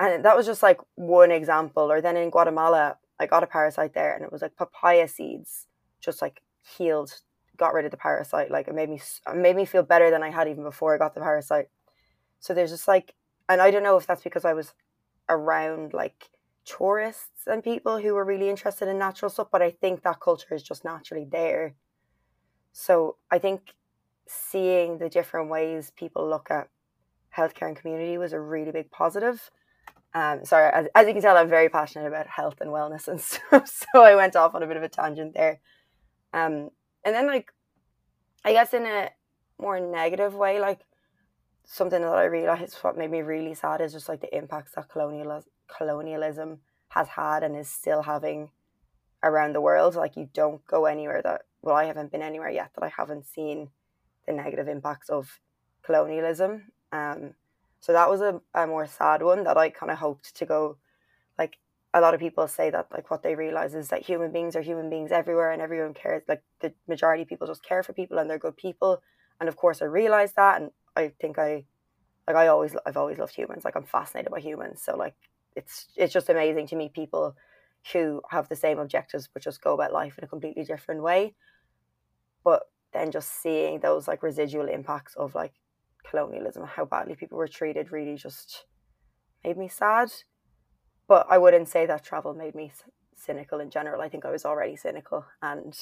and 0.00 0.24
that 0.24 0.36
was 0.36 0.46
just 0.46 0.62
like 0.62 0.80
one 0.96 1.30
example. 1.30 1.90
Or 1.90 2.00
then 2.00 2.16
in 2.16 2.30
Guatemala, 2.30 2.98
I 3.18 3.26
got 3.26 3.42
a 3.42 3.46
parasite 3.46 3.94
there, 3.94 4.14
and 4.14 4.24
it 4.24 4.32
was 4.32 4.42
like 4.42 4.56
papaya 4.56 5.08
seeds, 5.08 5.66
just 6.00 6.20
like 6.20 6.42
healed 6.76 7.20
got 7.56 7.72
rid 7.72 7.84
of 7.84 7.90
the 7.90 7.96
parasite. 7.96 8.50
Like 8.50 8.68
it 8.68 8.74
made 8.74 8.90
me 8.90 9.00
it 9.28 9.36
made 9.36 9.56
me 9.56 9.64
feel 9.64 9.82
better 9.82 10.10
than 10.10 10.22
I 10.22 10.30
had 10.30 10.48
even 10.48 10.64
before 10.64 10.94
I 10.94 10.98
got 10.98 11.14
the 11.14 11.20
parasite. 11.20 11.68
So 12.40 12.52
there's 12.52 12.70
just 12.70 12.88
like, 12.88 13.14
and 13.48 13.60
I 13.62 13.70
don't 13.70 13.82
know 13.82 13.96
if 13.96 14.06
that's 14.06 14.22
because 14.22 14.44
I 14.44 14.52
was 14.52 14.74
around 15.28 15.94
like 15.94 16.28
tourists 16.64 17.46
and 17.46 17.62
people 17.62 17.98
who 18.00 18.14
were 18.14 18.24
really 18.24 18.48
interested 18.48 18.88
in 18.88 18.98
natural 18.98 19.30
stuff, 19.30 19.48
but 19.50 19.62
I 19.62 19.70
think 19.70 20.02
that 20.02 20.20
culture 20.20 20.54
is 20.54 20.62
just 20.62 20.84
naturally 20.84 21.26
there. 21.30 21.74
So 22.74 23.16
I 23.30 23.38
think 23.38 23.72
seeing 24.26 24.98
the 24.98 25.08
different 25.08 25.48
ways 25.48 25.92
people 25.96 26.28
look 26.28 26.50
at 26.50 26.68
healthcare 27.34 27.68
and 27.68 27.76
community 27.76 28.18
was 28.18 28.32
a 28.32 28.40
really 28.40 28.72
big 28.72 28.90
positive. 28.90 29.50
Um, 30.12 30.44
sorry, 30.44 30.72
as, 30.72 30.88
as 30.94 31.06
you 31.06 31.12
can 31.12 31.22
tell, 31.22 31.36
I'm 31.36 31.48
very 31.48 31.68
passionate 31.68 32.08
about 32.08 32.26
health 32.26 32.60
and 32.60 32.70
wellness 32.70 33.06
and 33.06 33.20
stuff. 33.30 33.68
So 33.68 34.02
I 34.02 34.16
went 34.16 34.34
off 34.34 34.56
on 34.56 34.62
a 34.64 34.66
bit 34.66 34.76
of 34.76 34.82
a 34.82 34.88
tangent 34.88 35.34
there. 35.34 35.60
Um, 36.32 36.70
and 37.04 37.14
then 37.14 37.28
like, 37.28 37.52
I 38.44 38.52
guess 38.52 38.74
in 38.74 38.84
a 38.86 39.10
more 39.58 39.78
negative 39.78 40.34
way, 40.34 40.58
like 40.58 40.80
something 41.64 42.02
that 42.02 42.08
I 42.08 42.24
realized 42.24 42.74
what 42.82 42.98
made 42.98 43.10
me 43.10 43.22
really 43.22 43.54
sad 43.54 43.82
is 43.82 43.92
just 43.92 44.08
like 44.08 44.20
the 44.20 44.36
impacts 44.36 44.72
that 44.72 44.88
colonial 44.88 45.44
colonialism 45.68 46.58
has 46.88 47.06
had 47.06 47.44
and 47.44 47.56
is 47.56 47.68
still 47.68 48.02
having 48.02 48.50
around 49.24 49.54
the 49.54 49.60
world. 49.60 49.96
Like 49.96 50.16
you 50.16 50.28
don't 50.32 50.64
go 50.66 50.84
anywhere 50.86 51.22
that 51.22 51.42
well, 51.62 51.74
I 51.74 51.86
haven't 51.86 52.12
been 52.12 52.22
anywhere 52.22 52.50
yet 52.50 52.70
that 52.74 52.84
I 52.84 52.92
haven't 52.94 53.26
seen 53.26 53.70
the 54.26 54.32
negative 54.32 54.68
impacts 54.68 55.08
of 55.08 55.40
colonialism. 55.82 56.70
Um, 56.92 57.34
so 57.80 57.92
that 57.92 58.08
was 58.08 58.20
a, 58.20 58.40
a 58.54 58.66
more 58.66 58.86
sad 58.86 59.22
one 59.22 59.44
that 59.44 59.56
I 59.56 59.70
kind 59.70 59.90
of 59.90 59.98
hoped 59.98 60.36
to 60.36 60.46
go. 60.46 60.76
Like 61.38 61.58
a 61.94 62.00
lot 62.00 62.14
of 62.14 62.20
people 62.20 62.46
say 62.48 62.70
that 62.70 62.88
like 62.92 63.10
what 63.10 63.22
they 63.22 63.34
realize 63.34 63.74
is 63.74 63.88
that 63.88 64.02
human 64.02 64.30
beings 64.30 64.56
are 64.56 64.62
human 64.62 64.90
beings 64.90 65.10
everywhere 65.10 65.52
and 65.52 65.62
everyone 65.62 65.94
cares. 65.94 66.22
Like 66.28 66.42
the 66.60 66.74
majority 66.86 67.22
of 67.22 67.28
people 67.28 67.46
just 67.46 67.64
care 67.64 67.82
for 67.82 67.94
people 67.94 68.18
and 68.18 68.28
they're 68.28 68.38
good 68.38 68.56
people. 68.56 69.02
And 69.40 69.48
of 69.48 69.56
course, 69.56 69.80
I 69.80 69.86
realized 69.86 70.36
that 70.36 70.60
and 70.60 70.70
I 70.96 71.12
think 71.20 71.38
I 71.38 71.64
like 72.26 72.36
I 72.36 72.48
always 72.48 72.76
I've 72.86 72.96
always 72.96 73.18
loved 73.18 73.34
humans. 73.34 73.64
Like 73.64 73.76
I'm 73.76 73.84
fascinated 73.84 74.30
by 74.30 74.40
humans. 74.40 74.82
So 74.82 74.96
like 74.96 75.14
it's 75.56 75.88
it's 75.96 76.12
just 76.12 76.28
amazing 76.28 76.66
to 76.68 76.76
meet 76.76 76.92
people 76.92 77.36
who 77.92 78.22
have 78.30 78.48
the 78.48 78.56
same 78.56 78.78
objectives 78.78 79.28
but 79.32 79.42
just 79.42 79.62
go 79.62 79.74
about 79.74 79.92
life 79.92 80.16
in 80.18 80.24
a 80.24 80.28
completely 80.28 80.64
different 80.64 81.02
way. 81.02 81.34
But 82.42 82.62
then 82.92 83.10
just 83.10 83.42
seeing 83.42 83.80
those 83.80 84.08
like 84.08 84.22
residual 84.22 84.68
impacts 84.68 85.14
of 85.16 85.34
like 85.34 85.52
colonialism, 86.08 86.64
how 86.64 86.84
badly 86.84 87.14
people 87.14 87.38
were 87.38 87.48
treated, 87.48 87.92
really 87.92 88.16
just 88.16 88.66
made 89.44 89.56
me 89.56 89.68
sad. 89.68 90.12
But 91.06 91.26
I 91.28 91.38
wouldn't 91.38 91.68
say 91.68 91.86
that 91.86 92.04
travel 92.04 92.34
made 92.34 92.54
me 92.54 92.72
cynical 93.16 93.60
in 93.60 93.70
general. 93.70 94.00
I 94.00 94.08
think 94.08 94.24
I 94.24 94.30
was 94.30 94.44
already 94.44 94.76
cynical, 94.76 95.26
and 95.42 95.76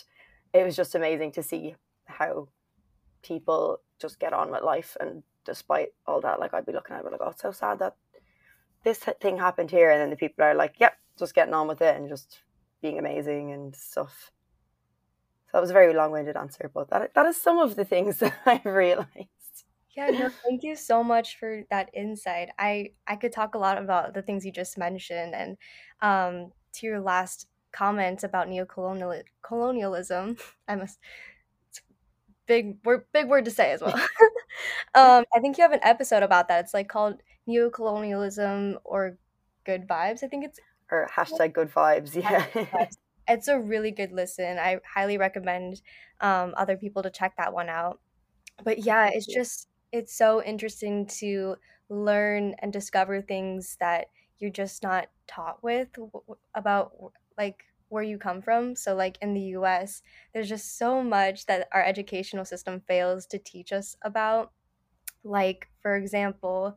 it 0.52 0.64
was 0.64 0.76
just 0.76 0.94
amazing 0.94 1.32
to 1.32 1.42
see 1.42 1.76
how 2.06 2.48
people 3.22 3.80
just 4.00 4.18
get 4.18 4.32
on 4.32 4.50
with 4.50 4.62
life 4.62 4.96
and 5.00 5.22
despite 5.44 5.90
all 6.06 6.20
that 6.20 6.40
like 6.40 6.52
i'd 6.54 6.66
be 6.66 6.72
looking 6.72 6.94
at 6.94 7.04
it 7.04 7.10
like 7.10 7.20
oh 7.20 7.30
it's 7.30 7.42
so 7.42 7.52
sad 7.52 7.78
that 7.78 7.96
this 8.84 8.98
thing 9.20 9.38
happened 9.38 9.70
here 9.70 9.90
and 9.90 10.00
then 10.00 10.10
the 10.10 10.16
people 10.16 10.44
are 10.44 10.54
like 10.54 10.74
yep 10.80 10.94
just 11.22 11.34
getting 11.34 11.54
on 11.54 11.68
with 11.68 11.80
it 11.80 11.96
and 11.96 12.08
just 12.08 12.40
being 12.80 12.98
amazing 12.98 13.52
and 13.52 13.74
stuff 13.76 14.32
so 15.46 15.50
that 15.54 15.60
was 15.60 15.70
a 15.70 15.74
very 15.74 15.94
long-winded 15.94 16.36
answer 16.36 16.70
but 16.74 16.90
that, 16.90 17.14
that 17.14 17.26
is 17.26 17.40
some 17.40 17.58
of 17.58 17.76
the 17.76 17.84
things 17.84 18.18
that 18.20 18.34
i've 18.46 18.64
realized 18.64 19.08
yeah 19.96 20.06
no 20.08 20.28
thank 20.28 20.62
you 20.62 20.74
so 20.74 21.04
much 21.04 21.38
for 21.38 21.62
that 21.70 21.88
insight 21.94 22.48
i 22.58 22.90
i 23.06 23.14
could 23.14 23.32
talk 23.32 23.54
a 23.54 23.58
lot 23.58 23.78
about 23.78 24.14
the 24.14 24.22
things 24.22 24.44
you 24.44 24.52
just 24.52 24.76
mentioned 24.76 25.34
and 25.34 25.56
um 26.00 26.50
to 26.72 26.86
your 26.86 27.00
last 27.00 27.46
comment 27.72 28.24
about 28.24 28.48
neo-colonialism 28.48 30.36
i 30.68 30.74
must 30.74 30.98
big 32.46 32.76
word 32.84 33.04
big 33.12 33.28
word 33.28 33.44
to 33.44 33.50
say 33.50 33.72
as 33.72 33.80
well. 33.80 33.94
um, 34.94 35.24
I 35.34 35.40
think 35.40 35.56
you 35.56 35.62
have 35.62 35.72
an 35.72 35.80
episode 35.82 36.22
about 36.22 36.48
that. 36.48 36.64
It's 36.64 36.74
like 36.74 36.88
called 36.88 37.22
neo-colonialism 37.46 38.78
or 38.84 39.16
good 39.64 39.86
vibes. 39.86 40.22
I 40.22 40.28
think 40.28 40.44
it's 40.44 40.60
or 40.92 41.08
hashtag 41.16 41.54
good 41.54 41.72
vibes. 41.72 42.14
Yeah. 42.22 42.86
it's 43.28 43.48
a 43.48 43.58
really 43.58 43.90
good 43.90 44.12
listen. 44.12 44.58
I 44.58 44.78
highly 44.94 45.16
recommend 45.16 45.80
um, 46.20 46.54
other 46.56 46.76
people 46.76 47.02
to 47.02 47.10
check 47.10 47.34
that 47.38 47.52
one 47.52 47.68
out. 47.68 48.00
But 48.62 48.84
yeah, 48.84 49.10
it's 49.12 49.26
just 49.26 49.68
it's 49.90 50.16
so 50.16 50.42
interesting 50.42 51.06
to 51.06 51.56
learn 51.88 52.54
and 52.60 52.72
discover 52.72 53.20
things 53.20 53.76
that 53.80 54.06
you're 54.38 54.50
just 54.50 54.82
not 54.82 55.08
taught 55.26 55.62
with 55.62 55.88
about 56.54 56.92
like 57.38 57.64
where 57.88 58.02
you 58.02 58.18
come 58.18 58.42
from. 58.42 58.74
So 58.76 58.94
like 58.94 59.18
in 59.20 59.34
the 59.34 59.56
US, 59.58 60.02
there's 60.32 60.48
just 60.48 60.78
so 60.78 61.02
much 61.02 61.46
that 61.46 61.68
our 61.72 61.84
educational 61.84 62.44
system 62.44 62.80
fails 62.86 63.26
to 63.26 63.38
teach 63.38 63.72
us 63.72 63.96
about. 64.02 64.52
Like 65.24 65.68
for 65.80 65.96
example, 65.96 66.76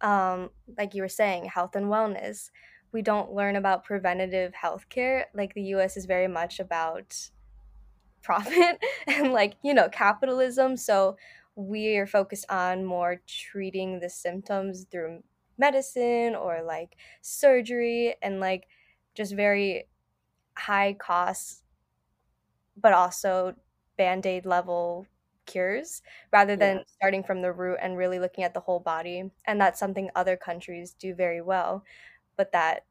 um, 0.00 0.50
like 0.78 0.94
you 0.94 1.02
were 1.02 1.08
saying, 1.08 1.46
health 1.46 1.76
and 1.76 1.86
wellness. 1.86 2.50
We 2.92 3.02
don't 3.02 3.32
learn 3.32 3.56
about 3.56 3.84
preventative 3.84 4.54
health 4.54 4.88
care. 4.88 5.28
Like 5.34 5.54
the 5.54 5.62
US 5.62 5.96
is 5.96 6.06
very 6.06 6.28
much 6.28 6.60
about 6.60 7.30
profit 8.22 8.78
and 9.06 9.32
like, 9.32 9.56
you 9.62 9.74
know, 9.74 9.88
capitalism. 9.88 10.76
So 10.76 11.16
we 11.54 11.96
are 11.96 12.06
focused 12.06 12.46
on 12.50 12.84
more 12.84 13.20
treating 13.26 14.00
the 14.00 14.10
symptoms 14.10 14.86
through 14.90 15.22
medicine 15.58 16.34
or 16.34 16.62
like 16.62 16.96
surgery 17.20 18.14
and 18.22 18.40
like 18.40 18.68
just 19.14 19.34
very 19.34 19.88
high 20.56 20.94
costs 20.94 21.62
but 22.76 22.92
also 22.92 23.54
band-aid 23.96 24.46
level 24.46 25.06
cures 25.46 26.02
rather 26.32 26.56
than 26.56 26.78
yeah. 26.78 26.84
starting 26.86 27.22
from 27.24 27.42
the 27.42 27.52
root 27.52 27.78
and 27.80 27.96
really 27.96 28.18
looking 28.18 28.44
at 28.44 28.54
the 28.54 28.60
whole 28.60 28.78
body 28.80 29.30
and 29.46 29.60
that's 29.60 29.80
something 29.80 30.10
other 30.14 30.36
countries 30.36 30.94
do 30.94 31.14
very 31.14 31.40
well 31.42 31.84
but 32.40 32.52
that 32.52 32.84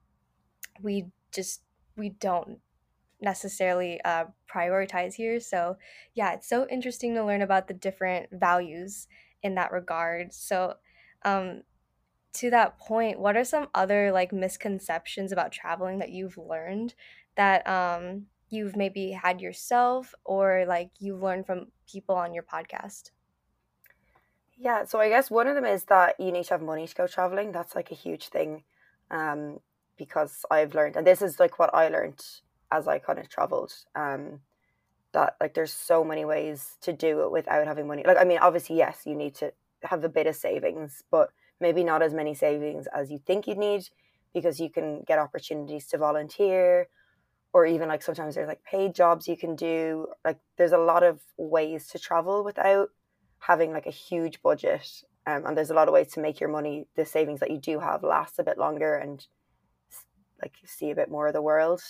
we 0.82 1.06
just 1.34 1.62
we 1.98 2.10
don't 2.10 2.60
necessarily 3.20 4.00
uh, 4.06 4.25
prioritize 4.53 5.15
here 5.15 5.39
so 5.39 5.75
yeah 6.13 6.34
it's 6.34 6.48
so 6.48 6.68
interesting 6.70 7.15
to 7.15 7.25
learn 7.25 7.41
about 7.41 7.68
the 7.68 7.74
different 7.74 8.29
values 8.32 9.08
in 9.41 9.56
that 9.56 9.72
regard 9.72 10.32
so 10.32 10.75
um, 11.24 11.63
to 12.32 12.51
that 12.51 12.77
point 12.77 13.20
what 13.20 13.36
are 13.36 13.44
some 13.44 13.68
other 13.74 14.12
like 14.12 14.32
misconceptions 14.32 15.32
about 15.32 15.51
traveling 15.51 15.98
that 15.98 16.12
you've 16.12 16.38
learned 16.38 16.94
that 17.36 17.68
um, 17.68 18.25
you've 18.50 18.75
maybe 18.75 19.12
had 19.12 19.41
yourself 19.41 20.13
or 20.25 20.65
like 20.68 20.91
you've 21.00 21.24
learned 21.24 21.46
from 21.46 21.68
people 21.89 22.15
on 22.15 22.34
your 22.34 22.44
podcast? 22.44 23.12
Yeah, 24.58 24.84
so 24.84 25.00
I 25.00 25.08
guess 25.08 25.32
one 25.32 25.48
of 25.48 25.56
them 25.56 25.65
is 25.65 25.86
that 25.86 26.20
you 26.20 26.32
need 26.32 26.44
to 26.46 26.56
have 26.56 26.62
money 26.62 26.86
to 26.86 26.96
go 26.96 27.08
traveling. 27.08 27.51
That's 27.51 27.75
like 27.75 27.91
a 27.91 27.96
huge 27.96 28.27
thing. 28.27 28.63
Um, 29.12 29.60
because 29.98 30.46
I've 30.50 30.74
learned, 30.74 30.96
and 30.96 31.06
this 31.06 31.22
is 31.22 31.39
like 31.39 31.60
what 31.60 31.74
I 31.74 31.89
learned 31.89 32.24
as 32.72 32.88
I 32.88 33.00
kind 33.00 33.20
of 33.20 33.30
traveled. 33.30 33.74
Um, 33.96 34.42
that 35.12 35.36
like 35.42 35.56
there's 35.56 35.74
so 35.74 36.04
many 36.04 36.24
ways 36.24 36.78
to 36.82 36.94
do 36.94 37.24
it 37.24 37.32
without 37.32 37.68
having 37.68 37.88
money. 37.88 38.04
Like 38.06 38.18
I 38.18 38.24
mean, 38.24 38.38
obviously, 38.39 38.78
yes, 38.78 39.01
you 39.06 39.16
need 39.16 39.36
to 39.36 39.51
have 39.84 40.04
a 40.04 40.10
bit 40.10 40.28
of 40.28 40.36
savings, 40.36 41.04
but 41.10 41.32
maybe 41.60 41.84
not 41.84 42.01
as 42.01 42.13
many 42.13 42.34
savings 42.34 42.88
as 42.94 43.12
you 43.12 43.20
think 43.25 43.48
you'd 43.48 43.58
need 43.58 43.89
because 44.34 44.60
you 44.60 44.70
can 44.70 45.04
get 45.08 45.20
opportunities 45.20 45.88
to 45.88 45.98
volunteer 45.98 46.88
or 47.54 47.66
even 47.66 47.88
like 47.88 48.01
sometimes 48.01 48.36
there's 48.36 48.48
like 48.48 48.63
paid 48.63 48.94
jobs 48.94 49.28
you 49.28 49.36
can 49.36 49.56
do 49.56 50.08
like 50.24 50.38
there's 50.58 50.72
a 50.72 50.78
lot 50.78 51.04
of 51.04 51.20
ways 51.38 51.88
to 51.88 52.00
travel 52.00 52.44
without 52.44 52.89
having 53.39 53.74
like 53.74 53.88
a 53.88 53.92
huge 53.92 54.42
budget 54.42 55.04
um, 55.25 55.45
and 55.45 55.57
there's 55.57 55.69
a 55.69 55.75
lot 55.75 55.88
of 55.88 55.93
ways 55.93 56.11
to 56.13 56.19
make 56.19 56.39
your 56.39 56.49
money. 56.49 56.88
The 56.95 57.05
savings 57.05 57.39
that 57.39 57.51
you 57.51 57.57
do 57.57 57.79
have 57.79 58.03
last 58.03 58.39
a 58.39 58.43
bit 58.43 58.57
longer 58.57 58.95
and 58.95 59.25
like 60.41 60.53
see 60.65 60.91
a 60.91 60.95
bit 60.95 61.11
more 61.11 61.27
of 61.27 61.33
the 61.33 61.41
world. 61.41 61.81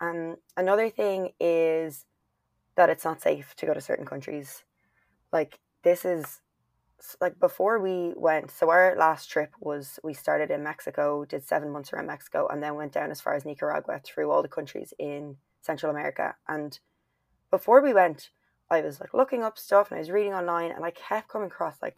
Um, 0.00 0.36
another 0.56 0.90
thing 0.90 1.30
is 1.40 2.04
that 2.76 2.90
it's 2.90 3.04
not 3.04 3.20
safe 3.20 3.54
to 3.56 3.66
go 3.66 3.74
to 3.74 3.80
certain 3.80 4.06
countries. 4.06 4.62
Like 5.32 5.58
this 5.82 6.04
is 6.04 6.40
like 7.20 7.38
before 7.38 7.78
we 7.78 8.12
went 8.16 8.50
so 8.50 8.70
our 8.70 8.96
last 8.96 9.30
trip 9.30 9.52
was 9.60 10.00
we 10.02 10.12
started 10.12 10.50
in 10.50 10.64
mexico 10.64 11.24
did 11.24 11.44
seven 11.44 11.70
months 11.70 11.92
around 11.92 12.06
mexico 12.06 12.48
and 12.48 12.60
then 12.60 12.74
went 12.74 12.92
down 12.92 13.10
as 13.10 13.20
far 13.20 13.34
as 13.34 13.44
nicaragua 13.44 14.00
through 14.02 14.30
all 14.30 14.42
the 14.42 14.48
countries 14.48 14.92
in 14.98 15.36
central 15.60 15.90
america. 15.92 16.34
And 16.48 16.78
before 17.50 17.80
we 17.80 17.94
went 17.94 18.30
i 18.70 18.80
was 18.80 19.00
like 19.00 19.14
looking 19.14 19.44
up 19.44 19.58
stuff 19.58 19.90
and 19.90 19.96
i 19.96 20.00
was 20.00 20.10
reading 20.10 20.34
online 20.34 20.72
and 20.72 20.84
i 20.84 20.90
kept 20.90 21.28
coming 21.28 21.46
across 21.46 21.76
like 21.80 21.96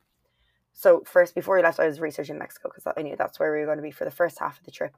so 0.72 1.02
first 1.04 1.34
before 1.34 1.56
we 1.56 1.62
left 1.62 1.80
i 1.80 1.86
was 1.86 2.00
researching 2.00 2.38
mexico 2.38 2.68
because 2.68 2.92
i 2.96 3.02
knew 3.02 3.16
that's 3.16 3.38
where 3.38 3.52
we 3.52 3.58
were 3.60 3.66
going 3.66 3.78
to 3.78 3.82
be 3.82 3.90
for 3.90 4.04
the 4.04 4.10
first 4.10 4.38
half 4.38 4.58
of 4.58 4.64
the 4.64 4.70
trip 4.70 4.96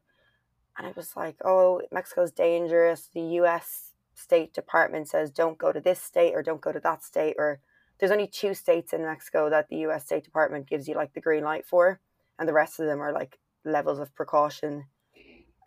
and 0.77 0.87
i 0.87 0.93
was 0.97 1.17
like 1.17 1.37
oh 1.45 1.81
mexico's 1.91 2.33
dangerous 2.33 3.09
the 3.15 3.21
us 3.21 3.93
state 4.15 4.53
department 4.53 5.09
says 5.09 5.31
don't 5.31 5.59
go 5.59 5.73
to 5.73 5.81
this 5.81 6.01
state 6.01 6.35
or 6.35 6.43
don't 6.43 6.61
go 6.61 6.73
to 6.73 6.81
that 6.81 7.03
state 7.03 7.35
or 7.39 7.61
there's 8.03 8.11
only 8.11 8.27
two 8.27 8.53
states 8.53 8.93
in 8.93 9.03
Mexico 9.03 9.49
that 9.49 9.69
the 9.69 9.77
US 9.87 10.05
State 10.07 10.25
Department 10.25 10.69
gives 10.69 10.89
you 10.89 10.97
like 10.97 11.15
the 11.15 11.21
green 11.21 11.45
light 11.45 11.65
for, 11.65 12.01
and 12.37 12.49
the 12.49 12.53
rest 12.53 12.81
of 12.81 12.87
them 12.87 13.01
are 13.01 13.13
like 13.13 13.39
levels 13.65 14.01
of 14.01 14.13
precaution. 14.17 14.87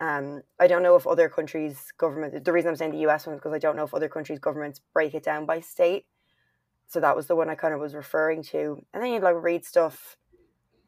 Um, 0.02 0.42
I 0.60 0.66
don't 0.66 0.82
know 0.82 0.96
if 0.96 1.06
other 1.06 1.30
countries' 1.30 1.94
government. 1.96 2.44
The 2.44 2.52
reason 2.52 2.68
I'm 2.68 2.76
saying 2.76 2.90
the 2.90 3.08
US 3.08 3.26
one 3.26 3.36
is 3.36 3.38
because 3.38 3.54
I 3.54 3.58
don't 3.58 3.74
know 3.74 3.84
if 3.84 3.94
other 3.94 4.10
countries' 4.10 4.38
governments 4.38 4.82
break 4.92 5.14
it 5.14 5.24
down 5.24 5.46
by 5.46 5.60
state. 5.60 6.04
So 6.88 7.00
that 7.00 7.16
was 7.16 7.26
the 7.26 7.36
one 7.36 7.50
I 7.50 7.54
kind 7.54 7.74
of 7.74 7.80
was 7.80 7.94
referring 7.94 8.42
to. 8.44 8.84
And 8.92 9.02
then 9.02 9.12
you'd 9.12 9.22
like 9.22 9.42
read 9.42 9.64
stuff, 9.64 10.16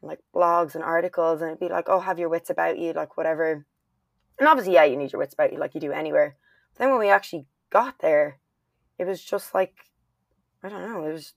like 0.01 0.19
blogs 0.33 0.75
and 0.75 0.83
articles, 0.83 1.41
and 1.41 1.49
it'd 1.49 1.59
be 1.59 1.69
like, 1.69 1.89
oh, 1.89 1.99
have 1.99 2.19
your 2.19 2.29
wits 2.29 2.49
about 2.49 2.79
you, 2.79 2.93
like 2.93 3.17
whatever. 3.17 3.65
And 4.39 4.47
obviously, 4.47 4.73
yeah, 4.73 4.85
you 4.85 4.95
need 4.95 5.11
your 5.11 5.19
wits 5.19 5.33
about 5.33 5.51
you, 5.51 5.59
like 5.59 5.75
you 5.75 5.81
do 5.81 5.91
anywhere. 5.91 6.37
But 6.73 6.79
then 6.79 6.91
when 6.91 6.99
we 6.99 7.09
actually 7.09 7.47
got 7.69 7.99
there, 7.99 8.39
it 8.97 9.05
was 9.05 9.21
just 9.21 9.53
like, 9.53 9.75
I 10.63 10.69
don't 10.69 10.87
know, 10.87 11.05
it 11.05 11.13
was 11.13 11.33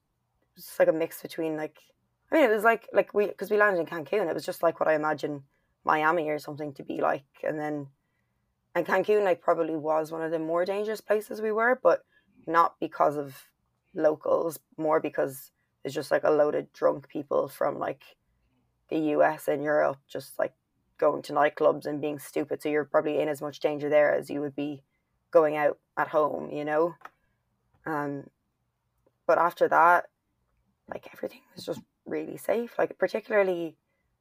it 0.53 0.57
was 0.57 0.67
just 0.67 0.79
like 0.79 0.89
a 0.89 0.93
mix 0.93 1.23
between 1.23 1.57
like 1.57 1.79
I 2.31 2.35
mean 2.35 2.45
it 2.45 2.55
was 2.55 2.65
like 2.65 2.89
like 2.93 3.15
we 3.15 3.27
because 3.27 3.51
we 3.51 3.57
landed 3.57 3.81
in 3.81 3.87
Cancun 3.87 4.29
it 4.29 4.35
was 4.35 4.45
just 4.45 4.63
like 4.63 4.81
what 4.81 4.89
I 4.89 4.95
imagine 4.95 5.45
Miami 5.85 6.29
or 6.29 6.39
something 6.39 6.75
to 6.75 6.83
be 6.83 7.01
like 7.01 7.25
and 7.43 7.59
then 7.59 7.87
and 8.75 8.85
Cancun 8.85 9.25
like 9.25 9.41
probably 9.41 9.77
was 9.77 10.13
one 10.13 10.23
of 10.23 10.31
the 10.31 10.39
more 10.39 10.65
dangerous 10.65 11.01
places 11.01 11.41
we 11.41 11.53
were 11.53 11.79
but 11.83 12.05
not 12.47 12.75
because 12.81 13.17
of 13.17 13.35
locals 13.95 14.59
more 14.77 15.01
because 15.01 15.51
it's 15.85 15.95
just 15.95 16.11
like 16.11 16.25
a 16.25 16.31
load 16.31 16.55
of 16.55 16.73
drunk 16.73 17.09
people 17.09 17.49
from 17.49 17.79
like 17.79 18.03
the 18.89 18.99
US 19.17 19.49
and 19.49 19.63
Europe 19.63 19.99
just 20.09 20.39
like 20.39 20.55
going 20.99 21.23
to 21.23 21.33
nightclubs 21.33 21.87
and 21.87 22.01
being 22.01 22.19
stupid 22.19 22.63
so 22.63 22.69
you're 22.69 22.85
probably 22.85 23.19
in 23.21 23.29
as 23.29 23.43
much 23.43 23.59
danger 23.59 23.89
there 23.89 24.15
as 24.15 24.31
you 24.31 24.41
would 24.41 24.55
be 24.55 24.83
going 25.33 25.57
out 25.57 25.79
at 25.97 26.09
home 26.09 26.49
you 26.51 26.65
know 26.65 26.95
um 27.87 28.23
but 29.27 29.37
after 29.39 29.67
that 29.67 30.05
like 30.89 31.09
everything 31.13 31.41
was 31.55 31.65
just 31.65 31.81
really 32.07 32.37
safe. 32.37 32.75
Like 32.79 32.99
particularly 32.99 33.77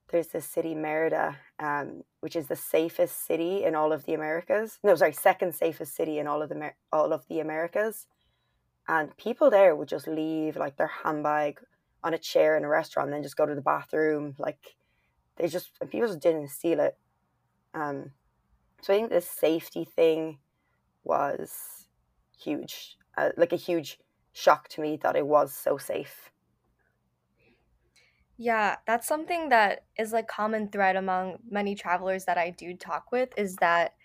there's 0.10 0.28
this 0.28 0.46
city 0.46 0.75
Merida, 0.75 1.38
um, 1.60 2.04
which 2.20 2.36
is 2.36 2.48
the 2.48 2.56
safest 2.56 3.25
city 3.25 3.63
in 3.63 3.75
all 3.75 3.94
of 3.94 4.06
the 4.06 4.13
Americas. 4.13 4.80
No, 4.84 4.96
sorry, 4.96 5.13
second 5.13 5.56
safest 5.56 5.96
city 5.96 6.20
in 6.20 6.28
all 6.28 6.42
of 6.42 6.50
the 6.50 6.72
all 6.92 7.13
of 7.13 7.28
the 7.28 7.40
Americas. 7.40 8.08
And 8.91 9.17
people 9.17 9.50
there 9.50 9.75
would 9.75 9.89
just 9.89 10.07
leave 10.07 10.57
like 10.57 10.77
their 10.77 10.88
handbag 10.88 11.62
on 12.03 12.13
a 12.13 12.19
chair 12.19 12.57
in 12.57 12.65
a 12.65 12.69
restaurant, 12.69 13.07
and 13.07 13.15
then 13.15 13.24
just 13.24 13.38
go 13.38 13.48
to 13.48 13.55
the 13.55 13.62
bathroom. 13.63 14.36
Like 14.39 14.75
they 15.38 15.48
just 15.48 15.79
people 15.89 16.07
just 16.07 16.21
didn't 16.21 16.50
steal 16.50 16.79
it. 16.81 16.98
Um, 17.74 18.13
so 18.81 18.93
I 18.93 18.98
think 18.98 19.12
this 19.12 19.29
safety 19.29 19.86
thing 19.86 20.39
was 21.03 21.88
huge, 22.38 22.98
uh, 23.17 23.31
like 23.38 23.53
a 23.53 23.57
huge 23.57 24.00
shock 24.33 24.69
to 24.69 24.81
me 24.81 24.98
that 24.98 25.15
it 25.17 25.27
was 25.27 25.53
so 25.55 25.77
safe. 25.77 26.31
Yeah, 28.38 28.77
that's 28.88 29.07
something 29.07 29.50
that 29.50 29.86
is 29.98 30.13
like 30.13 30.27
common 30.27 30.69
thread 30.69 30.95
among 30.95 31.39
many 31.48 31.75
travelers 31.75 32.25
that 32.25 32.38
I 32.38 32.50
do 32.50 32.75
talk 32.75 33.12
with 33.12 33.29
is 33.38 33.57
that 33.57 33.95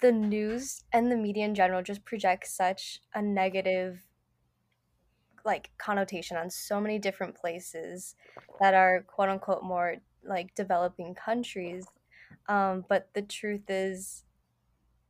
the 0.00 0.12
news 0.12 0.84
and 0.92 1.10
the 1.10 1.16
media 1.16 1.44
in 1.44 1.54
general 1.54 1.82
just 1.82 2.04
projects 2.04 2.52
such 2.52 3.00
a 3.14 3.22
negative 3.22 4.00
like 5.44 5.70
connotation 5.78 6.36
on 6.36 6.50
so 6.50 6.80
many 6.80 6.98
different 6.98 7.34
places 7.34 8.14
that 8.60 8.74
are 8.74 9.02
quote 9.06 9.28
unquote 9.28 9.62
more 9.62 9.96
like 10.24 10.54
developing 10.54 11.14
countries. 11.14 11.86
Um, 12.48 12.84
but 12.88 13.08
the 13.14 13.22
truth 13.22 13.68
is 13.68 14.24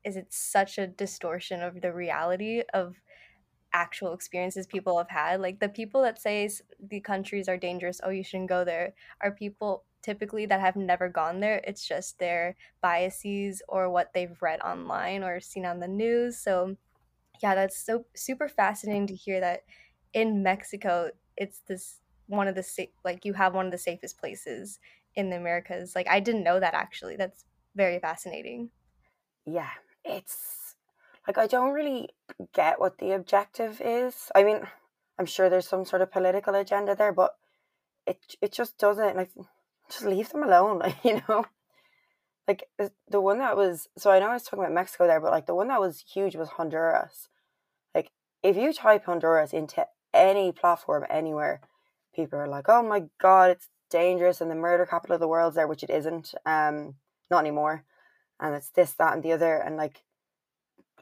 is 0.04 0.16
it's 0.16 0.36
such 0.36 0.78
a 0.78 0.86
distortion 0.86 1.62
of 1.62 1.80
the 1.80 1.92
reality 1.92 2.62
of 2.72 2.96
actual 3.72 4.14
experiences 4.14 4.66
people 4.66 4.96
have 4.96 5.10
had. 5.10 5.40
Like 5.40 5.60
the 5.60 5.68
people 5.68 6.02
that 6.02 6.20
say 6.20 6.48
the 6.80 7.00
countries 7.00 7.48
are 7.48 7.56
dangerous, 7.56 8.00
oh, 8.02 8.10
you 8.10 8.24
shouldn't 8.24 8.48
go 8.48 8.64
there, 8.64 8.94
are 9.20 9.32
people 9.32 9.84
typically 10.02 10.46
that 10.46 10.60
have 10.60 10.76
never 10.76 11.08
gone 11.08 11.40
there. 11.40 11.60
It's 11.66 11.86
just 11.86 12.18
their 12.18 12.56
biases 12.80 13.62
or 13.68 13.90
what 13.90 14.12
they've 14.14 14.40
read 14.42 14.60
online 14.60 15.22
or 15.24 15.40
seen 15.40 15.66
on 15.66 15.80
the 15.80 15.88
news. 15.88 16.38
So, 16.38 16.76
yeah, 17.42 17.54
that's 17.54 17.78
so 17.78 18.06
super 18.16 18.48
fascinating 18.48 19.06
to 19.08 19.14
hear 19.14 19.40
that 19.40 19.62
in 20.12 20.42
Mexico, 20.42 21.10
it's 21.36 21.60
this 21.60 22.00
one 22.26 22.48
of 22.48 22.54
the 22.54 22.62
sa- 22.62 22.84
like 23.04 23.24
you 23.24 23.34
have 23.34 23.54
one 23.54 23.66
of 23.66 23.72
the 23.72 23.78
safest 23.78 24.18
places 24.18 24.78
in 25.14 25.30
the 25.30 25.36
Americas. 25.36 25.94
Like 25.94 26.08
I 26.08 26.20
didn't 26.20 26.44
know 26.44 26.60
that 26.60 26.74
actually. 26.74 27.16
That's 27.16 27.44
very 27.74 27.98
fascinating. 28.00 28.70
Yeah, 29.44 29.70
it's 30.04 30.76
like 31.26 31.38
I 31.38 31.46
don't 31.46 31.72
really 31.72 32.10
get 32.52 32.80
what 32.80 32.98
the 32.98 33.12
objective 33.12 33.80
is. 33.80 34.30
I 34.34 34.44
mean, 34.44 34.66
I'm 35.18 35.26
sure 35.26 35.48
there's 35.48 35.68
some 35.68 35.84
sort 35.84 36.02
of 36.02 36.10
political 36.12 36.54
agenda 36.54 36.94
there, 36.94 37.12
but 37.12 37.36
it 38.06 38.36
it 38.42 38.52
just 38.52 38.78
doesn't 38.78 39.16
like 39.16 39.32
just 39.90 40.04
leave 40.04 40.30
them 40.30 40.42
alone, 40.42 40.82
you 41.04 41.22
know. 41.28 41.44
Like 42.46 42.64
the 43.08 43.20
one 43.20 43.38
that 43.38 43.56
was 43.56 43.88
so 43.98 44.10
I 44.10 44.18
know 44.18 44.28
I 44.28 44.34
was 44.34 44.44
talking 44.44 44.60
about 44.60 44.72
Mexico 44.72 45.06
there, 45.06 45.20
but 45.20 45.30
like 45.30 45.46
the 45.46 45.54
one 45.54 45.68
that 45.68 45.80
was 45.80 46.02
huge 46.12 46.34
was 46.34 46.48
Honduras. 46.48 47.28
Like 47.94 48.10
if 48.42 48.56
you 48.56 48.72
type 48.72 49.04
Honduras 49.04 49.52
into 49.52 49.86
any 50.14 50.52
platform 50.52 51.04
anywhere, 51.10 51.60
people 52.14 52.38
are 52.38 52.48
like, 52.48 52.66
"Oh 52.68 52.82
my 52.82 53.04
god, 53.20 53.50
it's 53.50 53.68
dangerous 53.90 54.40
and 54.40 54.50
the 54.50 54.54
murder 54.54 54.86
capital 54.86 55.14
of 55.14 55.20
the 55.20 55.28
world's 55.28 55.56
there," 55.56 55.68
which 55.68 55.82
it 55.82 55.90
isn't. 55.90 56.34
Um, 56.46 56.94
not 57.30 57.40
anymore. 57.40 57.84
And 58.40 58.54
it's 58.54 58.70
this, 58.70 58.92
that, 58.94 59.14
and 59.14 59.22
the 59.22 59.32
other, 59.32 59.56
and 59.56 59.76
like, 59.76 60.04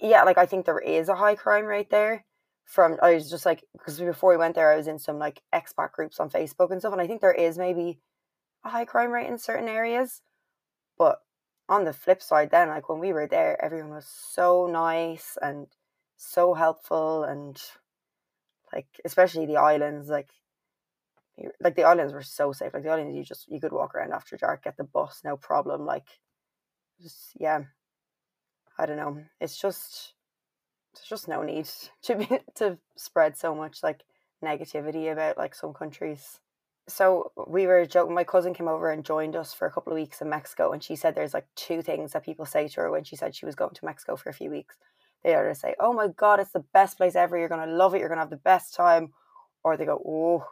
yeah, 0.01 0.23
like 0.25 0.39
I 0.39 0.47
think 0.47 0.65
there 0.67 0.79
is 0.79 1.09
a 1.09 1.15
high 1.15 1.35
crime 1.35 1.67
rate 1.67 1.91
there. 1.91 2.25
From 2.65 2.99
I 3.01 3.15
was 3.15 3.31
just 3.31 3.47
like 3.47 3.63
because 3.73 4.01
before 4.01 4.31
we 4.31 4.37
went 4.37 4.57
there, 4.57 4.73
I 4.73 4.77
was 4.77 4.89
in 4.89 4.99
some 4.99 5.19
like 5.21 5.41
expat 5.55 5.93
groups 5.93 6.19
on 6.19 6.31
Facebook 6.31 6.73
and 6.73 6.81
stuff, 6.81 6.93
and 6.93 7.01
I 7.01 7.07
think 7.07 7.21
there 7.21 7.33
is 7.33 7.57
maybe 7.57 8.01
a 8.67 8.71
high 8.71 8.85
crime 8.85 9.11
rate 9.11 9.29
in 9.29 9.39
certain 9.39 9.69
areas, 9.69 10.23
but 10.99 11.21
on 11.69 11.85
the 11.85 11.93
flip 11.93 12.23
side 12.23 12.51
then 12.51 12.69
like 12.69 12.89
when 12.89 13.01
we 13.01 13.13
were 13.13 13.27
there 13.27 13.63
everyone 13.65 13.91
was 13.91 14.07
so 14.07 14.67
nice 14.71 15.37
and 15.43 15.67
so 16.17 16.55
helpful 16.55 17.25
and 17.25 17.61
like 18.73 18.87
especially 19.05 19.47
the 19.47 19.57
islands 19.57 20.09
like 20.09 20.31
like 21.61 21.75
the 21.75 21.83
islands 21.83 22.13
were 22.13 22.23
so 22.23 22.53
safe 22.53 22.73
like 22.73 22.83
the 22.83 22.89
islands 22.89 23.15
you 23.15 23.25
just 23.25 23.49
you 23.49 23.61
could 23.61 23.73
walk 23.73 23.95
around 23.95 24.13
after 24.13 24.37
dark 24.37 24.65
get 24.65 24.77
the 24.77 24.85
bus 24.85 25.21
no 25.25 25.37
problem 25.37 25.85
like 25.85 26.07
just 27.03 27.33
yeah. 27.39 27.63
I 28.79 28.87
don't 28.87 28.97
know 28.97 29.23
it's 29.41 29.59
just 29.59 30.15
there's 30.95 31.09
just 31.09 31.29
no 31.29 31.43
need 31.43 31.69
to 32.03 32.15
be 32.15 32.29
to 32.57 32.79
spread 32.97 33.37
so 33.37 33.55
much 33.55 33.83
like 33.83 34.05
negativity 34.45 35.11
about 35.11 35.37
like 35.37 35.55
some 35.55 35.73
countries 35.73 36.41
so 36.89 37.33
we 37.49 37.67
were 37.67 37.85
joking. 37.87 38.15
My 38.15 38.25
cousin 38.25 38.55
came 38.55 38.69
over 38.69 38.91
and 38.91 39.05
joined 39.05 39.37
us 39.37 39.53
for 39.55 39.67
a 39.67 39.73
couple 39.73 39.93
of 39.93 39.99
weeks 39.99 40.21
in 40.21 40.29
Mexico, 40.29 40.73
and 40.73 40.83
she 40.83 40.97
said 40.97 41.15
there's 41.15 41.35
like 41.35 41.47
two 41.57 41.83
things 41.83 42.13
that 42.13 42.25
people 42.25 42.47
say 42.47 42.69
to 42.69 42.81
her 42.83 42.91
when 42.91 43.05
she 43.05 43.17
said 43.17 43.35
she 43.35 43.47
was 43.47 43.55
going 43.57 43.75
to 43.75 43.85
Mexico 43.85 44.17
for 44.17 44.31
a 44.31 44.35
few 44.35 44.51
weeks. 44.51 44.77
They 45.25 45.35
either 45.35 45.55
say, 45.55 45.75
"Oh 45.81 45.93
my 45.93 46.09
god, 46.09 46.41
it's 46.41 46.53
the 46.53 46.65
best 46.75 46.97
place 46.99 47.17
ever. 47.17 47.37
You're 47.39 47.49
gonna 47.49 47.67
love 47.67 47.95
it. 47.95 48.01
You're 48.01 48.09
gonna 48.09 48.21
have 48.21 48.31
the 48.31 48.37
best 48.37 48.75
time," 48.75 49.13
or 49.65 49.77
they 49.77 49.85
go, 49.87 50.01
"Oh, 50.07 50.47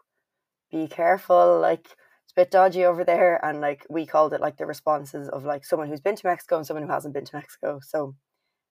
be 0.70 0.88
careful. 0.88 1.60
Like 1.60 1.86
it's 2.24 2.32
a 2.32 2.36
bit 2.36 2.50
dodgy 2.50 2.84
over 2.84 3.04
there." 3.04 3.44
And 3.44 3.60
like 3.60 3.86
we 3.90 4.06
called 4.06 4.32
it 4.34 4.40
like 4.40 4.56
the 4.58 4.66
responses 4.66 5.28
of 5.28 5.44
like 5.44 5.64
someone 5.64 5.88
who's 5.88 6.00
been 6.00 6.16
to 6.16 6.26
Mexico 6.26 6.56
and 6.58 6.66
someone 6.66 6.84
who 6.86 6.92
hasn't 6.92 7.14
been 7.14 7.24
to 7.26 7.36
Mexico. 7.36 7.80
So 7.82 8.16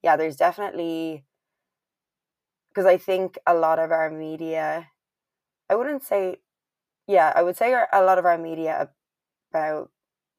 yeah, 0.03 0.17
there's 0.17 0.37
definitely 0.37 1.25
because 2.69 2.85
I 2.85 2.97
think 2.97 3.37
a 3.45 3.53
lot 3.53 3.79
of 3.79 3.91
our 3.91 4.09
media, 4.09 4.87
I 5.69 5.75
wouldn't 5.75 6.03
say 6.03 6.37
yeah, 7.07 7.31
I 7.35 7.43
would 7.43 7.57
say 7.57 7.73
a 7.73 8.03
lot 8.03 8.17
of 8.17 8.25
our 8.25 8.37
media 8.37 8.89
about 9.51 9.89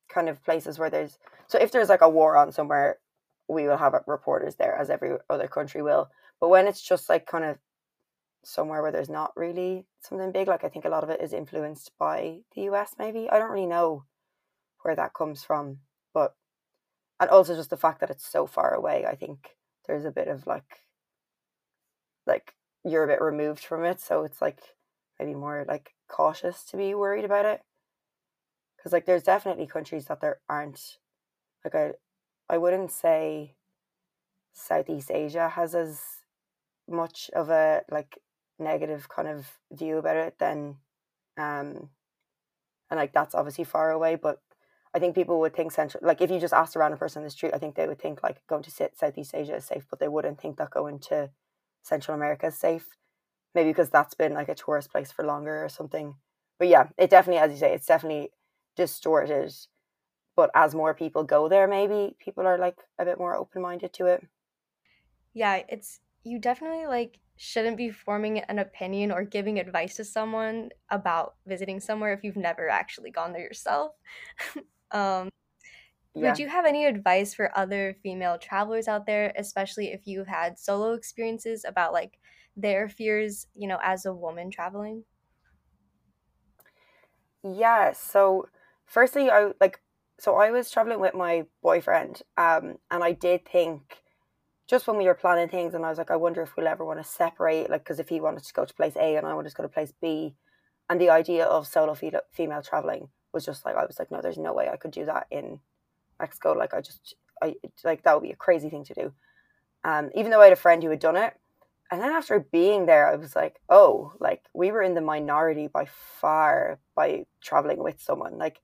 kind 0.09 0.29
of 0.29 0.43
places 0.45 0.79
where 0.79 0.91
there's 0.91 1.19
so 1.47 1.59
if 1.59 1.71
there's 1.73 1.89
like 1.89 2.01
a 2.01 2.09
war 2.09 2.37
on 2.37 2.53
somewhere, 2.53 2.99
we 3.49 3.69
will 3.69 3.77
have 3.77 3.95
reporters 4.07 4.57
there 4.57 4.77
as 4.77 4.91
every 4.91 5.17
other 5.29 5.49
country 5.49 5.83
will. 5.83 6.11
But 6.41 6.49
when 6.49 6.67
it's 6.67 6.83
just 6.83 7.09
like 7.09 7.27
kind 7.27 7.45
of 7.45 7.59
somewhere 8.45 8.83
where 8.83 8.93
there's 8.93 9.11
not 9.11 9.33
really 9.37 9.87
something 10.01 10.33
big, 10.33 10.49
like 10.49 10.65
I 10.65 10.69
think 10.69 10.85
a 10.85 10.91
lot 10.91 11.05
of 11.05 11.11
it 11.11 11.21
is 11.21 11.33
influenced 11.33 11.93
by 11.99 12.39
the 12.55 12.63
US 12.63 12.95
maybe. 12.99 13.29
I 13.31 13.39
don't 13.39 13.51
really 13.51 13.67
know 13.67 14.05
where 14.83 14.97
that 14.97 15.15
comes 15.15 15.45
from, 15.45 15.79
but 16.13 16.35
and 17.21 17.31
also 17.31 17.55
just 17.57 17.71
the 17.71 17.77
fact 17.77 18.01
that 18.01 18.11
it's 18.11 18.27
so 18.27 18.47
far 18.47 18.75
away, 18.75 19.05
I 19.07 19.15
think 19.17 19.57
there's 19.87 20.05
a 20.05 20.11
bit 20.11 20.29
of 20.29 20.47
like 20.47 20.83
like 22.27 22.55
you're 22.85 23.05
a 23.05 23.09
bit 23.09 23.21
removed 23.21 23.65
from 23.65 23.85
it, 23.85 24.01
so 24.01 24.25
it's 24.25 24.41
like 24.43 24.61
maybe 25.19 25.35
more 25.35 25.65
like 25.69 25.94
cautious 26.09 26.65
to 26.65 26.77
be 26.77 26.95
worried 26.95 27.25
about 27.25 27.47
it. 27.47 27.61
Because 28.77 28.93
like 28.93 29.07
there's 29.07 29.23
definitely 29.23 29.67
countries 29.67 30.07
that 30.07 30.21
there 30.21 30.41
aren't 30.49 30.99
like 31.65 31.75
I 31.75 31.93
I 32.49 32.59
wouldn't 32.59 32.93
say 32.93 33.55
Southeast 34.53 35.11
Asia 35.11 35.49
has 35.49 35.75
as 35.75 36.01
much 36.89 37.31
of 37.35 37.49
a 37.51 37.83
like 37.91 38.19
negative 38.59 39.09
kind 39.09 39.29
of 39.29 39.59
view 39.73 39.99
about 39.99 40.17
it 40.17 40.39
than 40.39 40.77
um 41.39 41.89
and 42.91 42.99
like 42.99 43.13
that's 43.13 43.35
obviously 43.35 43.65
far 43.65 43.91
away 43.91 44.15
but 44.15 44.41
I 44.95 45.01
think 45.01 45.17
people 45.17 45.41
would 45.41 45.57
think 45.57 45.73
central 45.73 46.07
like 46.07 46.21
if 46.21 46.31
you 46.31 46.39
just 46.39 46.55
asked 46.55 46.77
around 46.77 46.93
a 46.93 46.97
person 46.97 47.23
in 47.23 47.25
the 47.25 47.31
street 47.31 47.53
I 47.55 47.59
think 47.59 47.75
they 47.75 47.89
would 47.89 47.99
think 47.99 48.23
like 48.23 48.47
going 48.47 48.63
to 48.63 48.91
Southeast 48.95 49.35
Asia 49.35 49.57
is 49.57 49.65
safe 49.65 49.87
but 49.91 49.99
they 49.99 50.09
wouldn't 50.09 50.41
think 50.41 50.59
that 50.59 50.71
going 50.71 51.01
to 51.01 51.31
Central 51.83 52.15
America 52.15 52.47
is 52.47 52.59
safe 52.59 52.87
maybe 53.55 53.71
because 53.71 53.91
that's 53.91 54.15
been 54.15 54.35
like 54.35 54.49
a 54.49 54.55
tourist 54.55 54.91
place 54.91 55.13
for 55.13 55.25
longer 55.25 55.65
or 55.65 55.69
something. 55.69 56.17
But 56.59 56.69
yeah, 56.69 56.89
it 56.97 57.11
definitely, 57.11 57.41
as 57.41 57.51
you 57.51 57.59
say, 57.59 57.75
it's 57.75 57.87
definitely 57.87 58.31
distorted. 58.77 59.53
But 60.37 60.51
as 60.55 60.75
more 60.75 60.95
people 60.95 61.25
go 61.25 61.49
there, 61.49 61.69
maybe 61.69 62.17
people 62.19 62.47
are 62.47 62.59
like 62.59 62.79
a 62.99 63.05
bit 63.05 63.19
more 63.19 63.35
open 63.35 63.63
minded 63.63 63.93
to 63.95 64.07
it. 64.07 64.27
Yeah, 65.33 65.63
it's 65.69 66.01
you 66.25 66.39
definitely 66.39 66.87
like 66.87 67.19
shouldn't 67.37 67.77
be 67.77 67.91
forming 67.91 68.39
an 68.41 68.59
opinion 68.61 69.11
or 69.11 69.25
giving 69.25 69.59
advice 69.59 69.97
to 69.97 70.05
someone 70.05 70.71
about 70.91 71.35
visiting 71.47 71.81
somewhere 71.81 72.13
if 72.13 72.23
you've 72.23 72.37
never 72.37 72.69
actually 72.69 73.11
gone 73.11 73.33
there 73.33 73.43
yourself. 73.43 73.93
um, 74.93 75.29
yeah. 76.15 76.29
Would 76.29 76.39
you 76.39 76.49
have 76.49 76.65
any 76.65 76.87
advice 76.87 77.35
for 77.35 77.57
other 77.59 77.97
female 78.03 78.39
travelers 78.39 78.87
out 78.87 79.05
there, 79.05 79.33
especially 79.37 79.93
if 79.93 80.07
you've 80.07 80.29
had 80.29 80.59
solo 80.59 80.93
experiences 80.93 81.65
about 81.67 81.93
like 81.93 82.19
their 82.57 82.89
fears, 82.89 83.47
you 83.55 83.69
know, 83.69 83.79
as 83.83 84.07
a 84.07 84.15
woman 84.15 84.51
traveling? 84.51 85.05
Yeah. 87.43 87.93
So, 87.93 88.49
firstly, 88.87 89.31
I 89.31 89.53
like, 89.61 89.81
so 90.19 90.37
I 90.37 90.51
was 90.51 90.71
traveling 90.71 91.01
with 91.01 91.15
my 91.15 91.45
boyfriend, 91.63 92.23
um, 92.37 92.79
and 92.91 93.05
I 93.05 93.13
did 93.13 93.45
think 93.47 94.03
just 94.67 94.87
when 94.87 94.97
we 94.97 95.05
were 95.05 95.15
planning 95.15 95.49
things, 95.49 95.75
and 95.75 95.85
I 95.85 95.91
was 95.91 95.99
like, 95.99 96.11
I 96.11 96.17
wonder 96.17 96.43
if 96.43 96.57
we'll 96.57 96.69
ever 96.69 96.85
want 96.85 97.03
to 97.03 97.05
separate, 97.05 97.69
like, 97.69 97.85
because 97.85 98.01
if 98.01 98.09
he 98.09 98.21
wanted 98.21 98.45
to 98.45 98.53
go 98.55 98.65
to 98.65 98.75
place 98.75 98.97
A 98.97 99.17
and 99.17 99.27
I 99.27 99.35
wanted 99.35 99.51
to 99.51 99.57
go 99.57 99.63
to 99.63 99.69
place 99.69 99.93
B, 100.01 100.35
and 100.89 101.01
the 101.01 101.11
idea 101.11 101.45
of 101.45 101.67
solo 101.67 101.95
female 101.95 102.63
traveling 102.63 103.09
was 103.33 103.45
just 103.45 103.65
like, 103.65 103.77
I 103.77 103.85
was 103.85 103.99
like, 103.99 104.11
no, 104.11 104.21
there's 104.23 104.39
no 104.39 104.53
way 104.53 104.69
I 104.69 104.77
could 104.77 104.91
do 104.91 105.05
that 105.07 105.27
in 105.31 105.61
Mexico. 106.21 106.53
Like, 106.53 106.73
I 106.73 106.81
just, 106.81 107.15
I 107.43 107.57
like 107.85 108.05
that 108.05 108.15
would 108.15 108.23
be 108.23 108.33
a 108.33 108.37
crazy 108.37 108.71
thing 108.71 108.85
to 108.85 108.95
do. 108.95 109.13
Um, 109.83 110.11
even 110.15 110.31
though 110.31 110.41
I 110.41 110.45
had 110.45 110.53
a 110.53 110.57
friend 110.57 110.83
who 110.83 110.91
had 110.91 110.99
done 110.99 111.17
it, 111.17 111.35
and 111.91 112.01
then 112.01 112.11
after 112.11 112.41
being 112.41 112.87
there 112.87 113.07
i 113.07 113.17
was 113.17 113.37
like 113.37 113.61
oh 113.69 114.13
like 114.21 114.43
we 114.55 114.71
were 114.71 114.83
in 114.83 114.95
the 114.95 115.01
minority 115.01 115.69
by 115.69 115.87
far 116.21 116.79
by 116.95 117.25
traveling 117.43 117.83
with 117.83 118.01
someone. 118.01 118.39
Like 118.39 118.61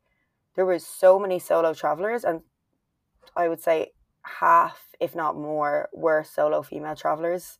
there 0.56 0.66
was 0.66 0.87
so 0.87 1.18
many 1.18 1.38
solo 1.38 1.74
travelers 1.74 2.24
and 2.24 2.40
i 3.37 3.48
would 3.48 3.61
say 3.61 3.92
half 4.22 4.78
if 4.98 5.14
not 5.14 5.37
more 5.37 5.88
were 5.92 6.24
solo 6.24 6.62
female 6.62 6.96
travelers. 6.96 7.59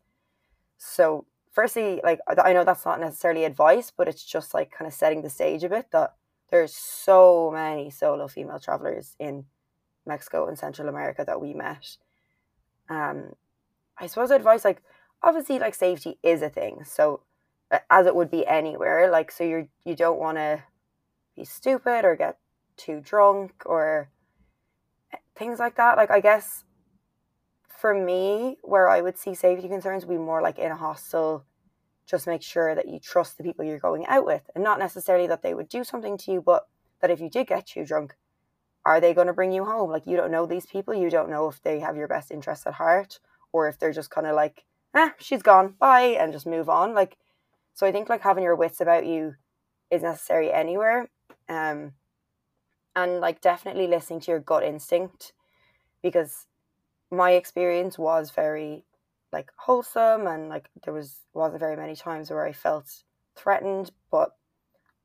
So 0.79 1.27
firstly 1.53 2.01
like 2.03 2.21
i 2.39 2.53
know 2.53 2.65
that's 2.65 2.85
not 2.85 3.01
necessarily 3.01 3.45
advice 3.45 3.93
but 3.97 4.09
it's 4.09 4.25
just 4.25 4.55
like 4.55 4.71
kind 4.71 4.87
of 4.87 4.95
setting 4.95 5.23
the 5.23 5.31
stage 5.31 5.65
a 5.65 5.69
bit 5.69 5.87
that 5.91 6.15
there's 6.51 6.75
so 6.75 7.51
many 7.53 7.91
solo 7.91 8.29
female 8.29 8.61
travelers 8.61 9.17
in 9.19 9.45
mexico 10.07 10.47
and 10.47 10.57
central 10.59 10.89
america 10.89 11.25
that 11.27 11.41
we 11.41 11.53
met. 11.53 11.97
Um 12.89 13.35
i 13.99 14.07
suppose 14.07 14.31
advice 14.31 14.65
like 14.65 14.81
obviously 15.23 15.59
like 15.59 15.75
safety 15.75 16.19
is 16.23 16.43
a 16.43 16.49
thing 16.49 16.83
so 16.85 17.23
as 17.89 18.07
it 18.07 18.15
would 18.15 18.31
be 18.31 18.47
anywhere 18.47 19.11
like 19.11 19.31
so 19.31 19.45
you're 19.45 19.69
you 19.85 19.95
don't 19.95 20.19
want 20.19 20.37
to 20.37 20.63
be 21.37 21.45
stupid 21.45 22.05
or 22.05 22.17
get 22.17 22.39
too 22.77 23.01
drunk 23.01 23.53
or 23.67 24.11
eh, 25.13 25.19
things 25.37 25.59
like 25.59 25.77
that. 25.77 25.97
Like 25.97 26.11
i 26.11 26.21
guess 26.21 26.65
for 27.69 27.95
me 27.95 28.59
where 28.63 28.89
i 28.89 29.01
would 29.01 29.17
see 29.17 29.35
safety 29.35 29.69
concerns 29.69 30.05
would 30.05 30.13
be 30.13 30.19
more 30.19 30.43
like 30.43 30.59
in 30.59 30.73
a 30.73 30.77
hostel 30.77 31.45
just 32.07 32.27
make 32.27 32.43
sure 32.43 32.75
that 32.75 32.89
you 32.89 32.99
trust 32.99 33.39
the 33.39 33.45
people 33.45 33.65
you're 33.65 33.79
going 33.79 34.05
out 34.07 34.27
with 34.27 34.51
and 34.55 34.65
not 34.65 34.79
necessarily 34.79 35.27
that 35.29 35.43
they 35.43 35.55
would 35.55 35.69
do 35.69 35.85
something 35.85 36.19
to 36.19 36.33
you 36.33 36.43
but 36.43 36.67
that 37.01 37.11
if 37.11 37.21
you 37.21 37.31
did 37.31 37.47
get 37.47 37.67
too 37.67 37.85
drunk 37.85 38.17
are 38.85 39.01
they 39.01 39.15
going 39.15 39.27
to 39.27 39.33
bring 39.33 39.53
you 39.53 39.65
home? 39.65 39.91
Like 39.91 40.07
you 40.07 40.17
don't 40.17 40.31
know 40.31 40.47
these 40.47 40.67
people 40.67 40.95
you 40.95 41.11
don't 41.11 41.31
know 41.31 41.49
if 41.49 41.63
they 41.63 41.81
have 41.81 41.97
your 41.97 42.09
best 42.09 42.31
interests 42.31 42.67
at 42.67 42.75
heart 42.75 43.19
or 43.53 43.69
if 43.69 43.79
they're 43.79 43.93
just 43.93 44.11
kind 44.11 44.27
of 44.27 44.35
like 44.35 44.65
ah, 44.95 45.15
she's 45.19 45.43
gone, 45.43 45.75
bye, 45.79 46.17
and 46.19 46.33
just 46.33 46.47
move 46.47 46.69
on. 46.69 46.95
Like, 46.95 47.17
so 47.75 47.87
I 47.87 47.93
think 47.93 48.09
like 48.09 48.23
having 48.23 48.45
your 48.45 48.57
wits 48.57 48.81
about 48.81 49.07
you 49.07 49.35
is 49.91 50.03
necessary 50.03 50.53
anywhere. 50.53 51.09
Um, 51.49 51.93
and 52.97 53.21
like 53.21 53.41
definitely 53.41 53.87
listening 53.87 54.21
to 54.21 54.31
your 54.31 54.41
gut 54.41 54.65
instinct 54.65 55.33
because 56.03 56.47
my 57.11 57.33
experience 57.33 57.99
was 57.99 58.31
very 58.31 58.85
like 59.33 59.51
wholesome 59.57 60.27
and 60.27 60.49
like 60.49 60.69
there 60.85 60.95
was 60.95 61.19
wasn't 61.33 61.61
very 61.61 61.77
many 61.77 61.95
times 61.95 62.31
where 62.31 62.47
I 62.47 62.53
felt 62.53 63.05
threatened, 63.37 63.93
but 64.11 64.31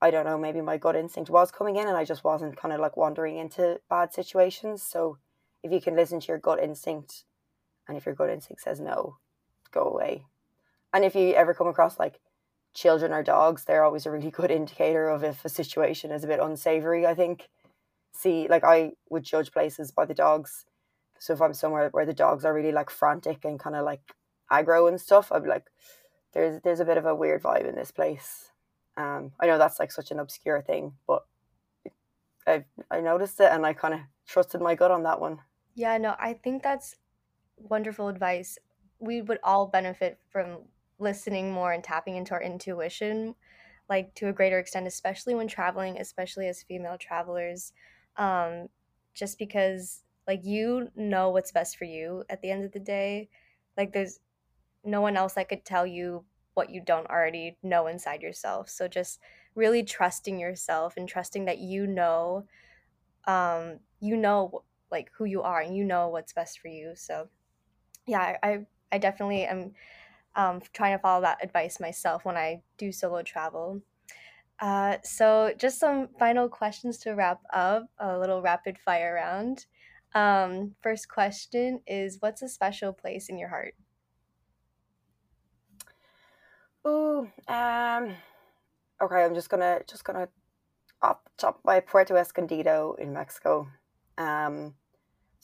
I 0.02 0.12
don't 0.12 0.26
know, 0.26 0.38
maybe 0.38 0.62
my 0.62 0.78
gut 0.78 0.96
instinct 0.96 1.30
was 1.30 1.52
coming 1.52 1.76
in 1.78 1.88
and 1.88 1.98
I 1.98 2.06
just 2.06 2.24
wasn't 2.24 2.58
kind 2.58 2.74
of 2.74 2.80
like 2.80 2.98
wandering 2.98 3.38
into 3.38 3.80
bad 3.90 4.14
situations. 4.14 4.84
So 4.84 5.18
if 5.64 5.72
you 5.72 5.82
can 5.82 5.96
listen 5.96 6.20
to 6.20 6.28
your 6.28 6.38
gut 6.38 6.62
instinct 6.62 7.24
and 7.88 7.98
if 7.98 8.06
your 8.06 8.16
gut 8.16 8.30
instinct 8.30 8.64
says 8.64 8.80
no, 8.80 9.18
go 9.76 9.84
away. 9.84 10.26
And 10.94 11.06
if 11.06 11.14
you 11.14 11.34
ever 11.34 11.54
come 11.54 11.68
across 11.68 12.00
like 12.00 12.20
children 12.74 13.12
or 13.12 13.22
dogs, 13.22 13.66
they're 13.66 13.84
always 13.84 14.06
a 14.06 14.12
really 14.12 14.32
good 14.32 14.50
indicator 14.50 15.10
of 15.10 15.24
if 15.24 15.46
a 15.46 15.50
situation 15.50 16.12
is 16.12 16.24
a 16.24 16.28
bit 16.28 16.40
unsavory. 16.40 17.06
I 17.06 17.14
think. 17.14 17.50
See, 18.14 18.48
like 18.50 18.64
I 18.64 18.94
would 19.10 19.24
judge 19.24 19.52
places 19.52 19.92
by 19.92 20.06
the 20.06 20.14
dogs. 20.14 20.66
So 21.20 21.34
if 21.34 21.42
I'm 21.42 21.54
somewhere 21.54 21.90
where 21.90 22.06
the 22.06 22.14
dogs 22.14 22.46
are 22.46 22.54
really 22.54 22.72
like 22.72 22.90
frantic 22.90 23.44
and 23.44 23.60
kind 23.60 23.76
of 23.76 23.84
like 23.84 24.02
aggro 24.50 24.88
and 24.88 25.00
stuff, 25.00 25.32
I'd 25.32 25.44
be 25.44 25.50
like, 25.50 25.66
there's 26.34 26.62
there's 26.62 26.80
a 26.80 26.86
bit 26.86 26.98
of 26.98 27.06
a 27.06 27.16
weird 27.16 27.44
vibe 27.44 27.68
in 27.68 27.76
this 27.76 27.92
place. 27.92 28.52
Um, 28.98 29.34
I 29.40 29.48
know 29.48 29.58
that's 29.58 29.80
like 29.80 29.92
such 29.92 30.12
an 30.12 30.20
obscure 30.20 30.62
thing, 30.62 30.94
but 31.06 31.26
I 32.48 32.64
I 32.90 33.02
noticed 33.02 33.40
it 33.40 33.52
and 33.52 33.66
I 33.66 33.74
kind 33.74 33.94
of 33.94 34.00
trusted 34.28 34.62
my 34.62 34.76
gut 34.76 34.92
on 34.92 35.04
that 35.04 35.20
one. 35.20 35.40
Yeah, 35.74 35.98
no, 35.98 36.16
I 36.18 36.34
think 36.34 36.64
that's 36.64 36.96
wonderful 37.58 38.08
advice. 38.08 38.58
We 39.00 39.22
would 39.22 39.40
all 39.44 39.68
benefit 39.68 40.20
from 40.30 40.60
listening 41.00 41.52
more 41.52 41.74
and 41.74 41.84
tapping 41.84 42.16
into 42.16 42.34
our 42.34 42.42
intuition 42.42 43.36
like 43.90 44.16
to 44.16 44.30
a 44.30 44.34
greater 44.34 44.58
extent 44.58 44.88
especially 44.88 45.36
when 45.36 45.48
traveling 45.48 46.00
especially 46.00 46.48
as 46.48 46.64
female 46.64 46.98
travelers 46.98 47.74
um 48.16 48.70
just 49.14 49.38
because 49.38 50.06
like 50.28 50.42
you 50.44 50.90
know 50.96 51.30
what's 51.30 51.52
best 51.52 51.78
for 51.78 51.86
you 51.86 52.24
at 52.30 52.42
the 52.42 52.52
end 52.52 52.64
of 52.64 52.72
the 52.72 52.80
day. 52.80 53.30
Like 53.78 53.94
there's 53.94 54.20
no 54.84 55.02
one 55.02 55.18
else 55.18 55.34
that 55.34 55.50
could 55.50 55.66
tell 55.66 55.86
you 55.86 56.26
what 56.54 56.70
you 56.70 56.82
don't 56.82 57.08
already 57.10 57.58
know 57.64 57.88
inside 57.88 58.22
yourself. 58.22 58.70
So 58.70 58.88
just 58.88 59.20
really 59.56 59.84
trusting 59.84 60.40
yourself 60.40 60.96
and 60.98 61.08
trusting 61.08 61.46
that 61.46 61.60
you 61.60 61.88
know 61.88 62.46
um 63.28 63.80
you 64.00 64.16
know 64.18 64.64
like 64.92 65.10
who 65.18 65.26
you 65.26 65.42
are 65.42 65.62
and 65.62 65.76
you 65.76 65.84
know 65.84 66.10
what's 66.10 66.34
best 66.34 66.60
for 66.60 66.68
you. 66.68 66.94
So 66.96 67.30
yeah 68.08 68.38
i 68.44 68.50
i 68.50 68.66
definitely 68.98 69.46
am 69.46 69.72
um, 70.36 70.62
trying 70.74 70.98
to 70.98 71.02
follow 71.02 71.22
that 71.22 71.44
advice 71.44 71.80
myself 71.80 72.26
when 72.26 72.38
I 72.38 72.62
do 72.78 72.92
solo 72.92 73.22
travel. 73.22 73.82
Uh, 74.60 74.98
so, 75.04 75.54
just 75.58 75.80
some 75.80 76.10
final 76.18 76.48
questions 76.48 76.98
to 77.00 77.12
wrap 77.12 77.42
up 77.54 77.88
a 78.00 78.18
little 78.18 78.42
rapid 78.42 78.78
fire 78.78 79.16
round. 79.16 79.66
Um, 80.14 80.76
first 80.82 81.10
question 81.10 81.82
is 81.86 82.18
What's 82.22 82.42
a 82.42 82.48
special 82.48 82.94
place 82.94 83.28
in 83.28 83.38
your 83.38 83.50
heart? 83.50 83.76
Oh, 86.86 87.28
um, 87.48 88.16
okay. 89.02 89.26
I'm 89.26 89.34
just 89.34 89.50
gonna 89.50 89.82
just 89.88 90.06
gonna 90.06 90.30
up 91.02 91.28
top 91.38 91.62
by 91.64 91.80
Puerto 91.82 92.16
Escondido 92.16 92.96
in 92.98 93.12
Mexico. 93.12 93.68
Um, 94.18 94.76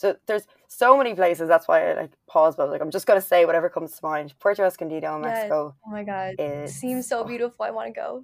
so 0.02 0.16
there's 0.26 0.48
so 0.68 0.98
many 0.98 1.14
places. 1.14 1.48
That's 1.48 1.68
why 1.68 1.92
I 1.92 1.94
like 1.94 2.12
pause, 2.28 2.56
but 2.56 2.72
like 2.72 2.82
I'm 2.82 2.90
just 2.90 3.06
gonna 3.06 3.22
say 3.22 3.46
whatever 3.46 3.70
comes 3.70 3.92
to 3.92 4.00
mind. 4.04 4.34
Puerto 4.40 4.64
Escondido, 4.64 5.20
Mexico. 5.20 5.76
Yes. 5.76 5.84
Oh 5.86 5.92
my 5.92 6.04
god, 6.04 6.36
it 6.40 6.70
seems 6.70 7.08
so 7.08 7.24
beautiful. 7.24 7.64
I 7.64 7.70
want 7.70 7.94
to 7.94 7.94
go. 7.94 8.24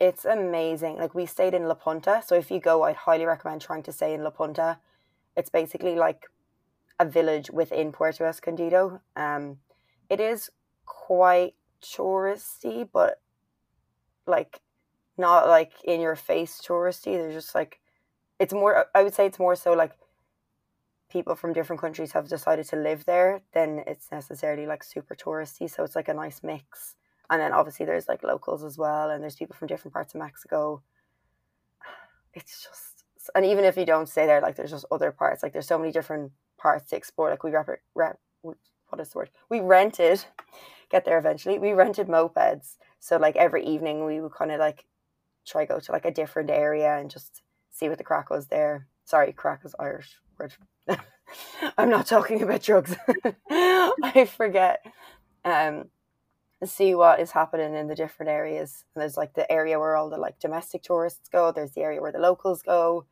It's 0.00 0.24
amazing. 0.24 0.96
Like 0.96 1.14
we 1.14 1.26
stayed 1.26 1.54
in 1.54 1.68
La 1.68 1.74
Punta, 1.74 2.22
so 2.26 2.34
if 2.34 2.50
you 2.50 2.58
go, 2.58 2.82
I'd 2.82 2.96
highly 2.96 3.24
recommend 3.24 3.60
trying 3.60 3.84
to 3.84 3.92
stay 3.92 4.14
in 4.14 4.24
La 4.24 4.30
Punta. 4.30 4.78
It's 5.36 5.48
basically 5.48 5.94
like 5.94 6.26
a 6.98 7.04
village 7.04 7.50
within 7.50 7.92
Puerto 7.92 8.24
Escondido. 8.24 9.00
Um, 9.14 9.58
it 10.10 10.18
is 10.18 10.50
quite 10.86 11.54
touristy, 11.80 12.88
but 12.92 13.20
like 14.26 14.60
not 15.16 15.46
like 15.46 15.72
in 15.84 16.00
your 16.00 16.16
face 16.16 16.60
touristy. 16.60 17.16
There's 17.16 17.34
just 17.34 17.54
like 17.54 17.78
it's 18.40 18.52
more. 18.52 18.86
I 18.92 19.04
would 19.04 19.14
say 19.14 19.26
it's 19.26 19.38
more 19.38 19.54
so 19.54 19.72
like 19.72 19.92
people 21.10 21.34
from 21.34 21.52
different 21.52 21.80
countries 21.80 22.12
have 22.12 22.28
decided 22.28 22.66
to 22.66 22.76
live 22.76 23.04
there, 23.04 23.42
then 23.52 23.82
it's 23.86 24.10
necessarily 24.10 24.66
like 24.66 24.82
super 24.82 25.14
touristy. 25.14 25.70
So 25.70 25.84
it's 25.84 25.96
like 25.96 26.08
a 26.08 26.14
nice 26.14 26.42
mix. 26.42 26.96
And 27.30 27.40
then 27.40 27.52
obviously 27.52 27.86
there's 27.86 28.08
like 28.08 28.22
locals 28.22 28.64
as 28.64 28.78
well, 28.78 29.10
and 29.10 29.22
there's 29.22 29.36
people 29.36 29.56
from 29.56 29.68
different 29.68 29.94
parts 29.94 30.14
of 30.14 30.20
Mexico. 30.20 30.82
It's 32.34 32.62
just, 32.62 33.04
and 33.34 33.46
even 33.46 33.64
if 33.64 33.78
you 33.78 33.86
don't 33.86 34.10
stay 34.10 34.26
there, 34.26 34.42
like 34.42 34.56
there's 34.56 34.70
just 34.70 34.84
other 34.90 35.10
parts. 35.10 35.42
Like 35.42 35.54
there's 35.54 35.66
so 35.66 35.78
many 35.78 35.90
different 35.90 36.32
parts 36.58 36.90
to 36.90 36.96
explore. 36.96 37.30
Like 37.30 37.42
we 37.42 37.50
rep, 37.50 37.66
rep 37.94 38.18
what 38.42 39.00
is 39.00 39.08
the 39.08 39.18
word? 39.18 39.30
We 39.48 39.60
rented, 39.60 40.24
get 40.90 41.04
there 41.04 41.18
eventually. 41.18 41.58
We 41.58 41.72
rented 41.72 42.08
mopeds. 42.08 42.76
So 43.00 43.16
like 43.16 43.36
every 43.36 43.64
evening 43.64 44.04
we 44.04 44.20
would 44.20 44.32
kind 44.32 44.52
of 44.52 44.60
like 44.60 44.84
try 45.46 45.64
go 45.64 45.80
to 45.80 45.92
like 45.92 46.04
a 46.04 46.10
different 46.10 46.50
area 46.50 46.98
and 46.98 47.10
just 47.10 47.42
see 47.70 47.88
what 47.88 47.98
the 47.98 48.04
crack 48.04 48.30
was 48.30 48.48
there. 48.48 48.86
Sorry, 49.04 49.32
crack 49.32 49.62
is 49.64 49.74
Irish 49.78 50.16
word. 50.38 50.52
I'm 51.78 51.90
not 51.90 52.06
talking 52.06 52.42
about 52.42 52.62
drugs. 52.62 52.94
I 53.50 54.28
forget. 54.36 54.84
Um, 55.44 55.86
see 56.64 56.94
what 56.94 57.20
is 57.20 57.32
happening 57.32 57.74
in 57.74 57.88
the 57.88 57.94
different 57.94 58.30
areas. 58.30 58.84
And 58.94 59.02
there's 59.02 59.16
like 59.16 59.34
the 59.34 59.50
area 59.50 59.78
where 59.78 59.96
all 59.96 60.08
the 60.08 60.16
like 60.16 60.38
domestic 60.38 60.82
tourists 60.82 61.28
go. 61.28 61.52
There's 61.52 61.72
the 61.72 61.82
area 61.82 62.00
where 62.00 62.12
the 62.12 62.18
locals 62.18 62.62
go. 62.62 63.06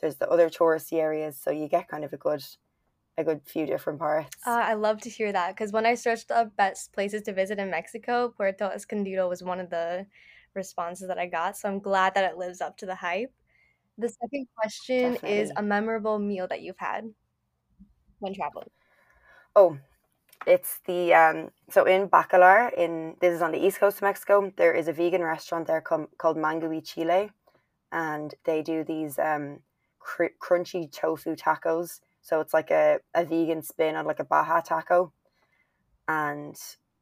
There's 0.00 0.16
the 0.16 0.28
other 0.28 0.50
touristy 0.50 0.98
areas. 0.98 1.38
So 1.42 1.50
you 1.50 1.68
get 1.68 1.88
kind 1.88 2.04
of 2.04 2.12
a 2.12 2.18
good, 2.18 2.44
a 3.16 3.24
good 3.24 3.40
few 3.46 3.64
different 3.64 3.98
parts. 3.98 4.36
Uh, 4.46 4.50
I 4.50 4.74
love 4.74 5.00
to 5.02 5.10
hear 5.10 5.32
that 5.32 5.54
because 5.54 5.72
when 5.72 5.86
I 5.86 5.94
searched 5.94 6.30
up 6.30 6.54
best 6.56 6.92
places 6.92 7.22
to 7.22 7.32
visit 7.32 7.58
in 7.58 7.70
Mexico, 7.70 8.32
Puerto 8.36 8.66
Escondido 8.66 9.28
was 9.28 9.42
one 9.42 9.58
of 9.58 9.70
the 9.70 10.06
responses 10.54 11.08
that 11.08 11.18
I 11.18 11.26
got. 11.26 11.56
So 11.56 11.68
I'm 11.68 11.78
glad 11.78 12.14
that 12.14 12.30
it 12.30 12.36
lives 12.36 12.60
up 12.60 12.76
to 12.78 12.86
the 12.86 12.94
hype. 12.94 13.32
The 13.98 14.08
second 14.08 14.46
question 14.54 15.14
Definitely. 15.14 15.40
is 15.40 15.52
a 15.56 15.62
memorable 15.62 16.18
meal 16.18 16.46
that 16.48 16.60
you've 16.62 16.78
had 16.78 17.12
when 18.18 18.34
traveling. 18.34 18.70
Oh, 19.54 19.78
it's 20.46 20.80
the 20.86 21.14
um 21.14 21.50
so 21.70 21.84
in 21.84 22.08
Bacalar 22.08 22.72
in 22.76 23.16
this 23.20 23.34
is 23.34 23.42
on 23.42 23.52
the 23.52 23.64
east 23.64 23.78
coast 23.78 23.98
of 23.98 24.02
Mexico. 24.02 24.52
There 24.56 24.74
is 24.74 24.88
a 24.88 24.92
vegan 24.92 25.22
restaurant 25.22 25.66
there 25.66 25.80
com- 25.80 26.08
called 26.18 26.36
Mango 26.36 26.68
y 26.68 26.80
Chile, 26.84 27.30
and 27.92 28.34
they 28.44 28.62
do 28.62 28.84
these 28.84 29.18
um 29.18 29.60
cr- 29.98 30.36
crunchy 30.40 30.90
tofu 30.92 31.34
tacos. 31.36 32.00
So 32.20 32.40
it's 32.40 32.52
like 32.54 32.70
a, 32.70 33.00
a 33.14 33.24
vegan 33.24 33.62
spin 33.62 33.96
on 33.96 34.04
like 34.06 34.20
a 34.20 34.24
Baja 34.24 34.60
taco, 34.60 35.12
and 36.08 36.56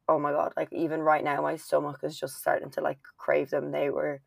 oh 0.08 0.18
my 0.18 0.32
god, 0.32 0.52
like 0.56 0.72
even 0.72 1.00
right 1.00 1.24
now 1.24 1.42
my 1.42 1.56
stomach 1.56 2.00
is 2.02 2.18
just 2.18 2.36
starting 2.38 2.70
to 2.72 2.80
like 2.80 2.98
crave 3.16 3.50
them. 3.50 3.72
They 3.72 3.90
were 3.90 4.20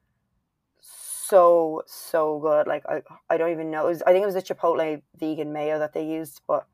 so 1.27 1.83
so 1.85 2.39
good. 2.39 2.67
Like 2.67 2.83
I 2.87 3.01
I 3.29 3.37
don't 3.37 3.51
even 3.51 3.71
know. 3.71 3.85
Was, 3.85 4.01
I 4.03 4.11
think 4.11 4.23
it 4.23 4.25
was 4.25 4.35
a 4.35 4.41
chipotle 4.41 5.01
vegan 5.19 5.53
mayo 5.53 5.79
that 5.79 5.93
they 5.93 6.05
used, 6.05 6.41
but 6.47 6.67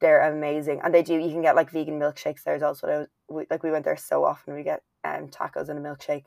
they're 0.00 0.30
amazing. 0.30 0.80
And 0.82 0.92
they 0.94 1.02
do 1.02 1.14
you 1.14 1.30
can 1.30 1.42
get 1.42 1.56
like 1.56 1.70
vegan 1.70 1.98
milkshakes 1.98 2.42
there 2.42 2.54
as 2.54 2.62
well. 2.62 2.74
So 2.74 3.06
we, 3.28 3.46
like 3.50 3.62
we 3.62 3.70
went 3.70 3.84
there 3.84 3.96
so 3.96 4.24
often. 4.24 4.54
We 4.54 4.62
get 4.62 4.82
um 5.04 5.28
tacos 5.28 5.68
and 5.68 5.78
a 5.78 5.82
milkshake, 5.82 6.26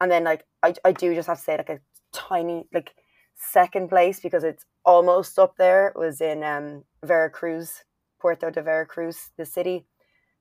and 0.00 0.10
then 0.10 0.24
like 0.24 0.44
I 0.62 0.74
I 0.84 0.92
do 0.92 1.14
just 1.14 1.28
have 1.28 1.38
to 1.38 1.44
say 1.44 1.56
like 1.56 1.70
a 1.70 1.80
tiny 2.12 2.66
like 2.72 2.94
second 3.36 3.88
place 3.88 4.20
because 4.20 4.44
it's 4.44 4.64
almost 4.84 5.38
up 5.38 5.56
there 5.56 5.92
was 5.96 6.20
in 6.20 6.42
um 6.42 6.84
Veracruz, 7.04 7.84
Puerto 8.20 8.50
de 8.50 8.62
Veracruz, 8.62 9.30
the 9.36 9.46
city. 9.46 9.86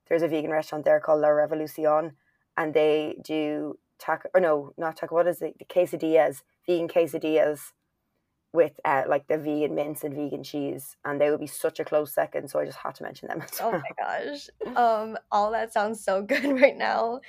There's 0.08 0.22
a 0.22 0.28
vegan 0.28 0.52
restaurant 0.52 0.86
there 0.86 1.00
called 1.00 1.22
La 1.22 1.30
Revolucion, 1.30 2.12
and 2.58 2.74
they 2.74 3.16
do 3.24 3.78
taco 4.00 4.30
or 4.34 4.42
no, 4.42 4.74
not 4.78 4.98
taco. 4.98 5.16
What 5.16 5.28
is 5.28 5.42
it? 5.42 5.58
The 5.60 5.66
quesadillas, 5.66 6.44
vegan 6.68 6.88
quesadillas 6.88 7.72
with 8.54 8.80
uh, 8.86 9.04
like 9.08 9.28
the 9.28 9.38
vegan 9.38 9.76
mince 9.76 10.04
and 10.04 10.16
vegan 10.16 10.44
cheese, 10.44 10.96
and 11.04 11.20
they 11.20 11.30
would 11.30 11.40
be 11.40 11.48
such 11.48 11.80
a 11.80 11.84
close 11.84 12.14
second. 12.14 12.50
So 12.50 12.60
I 12.60 12.66
just 12.66 12.78
had 12.78 12.96
to 12.96 13.04
mention 13.04 13.28
them. 13.28 13.44
Well. 13.60 13.72
oh 13.74 13.82
my 13.82 14.32
gosh, 14.32 14.50
um, 14.76 15.18
all 15.32 15.52
that 15.52 15.74
sounds 15.74 16.04
so 16.04 16.22
good 16.34 16.62
right 16.62 16.78
now. 16.78 17.20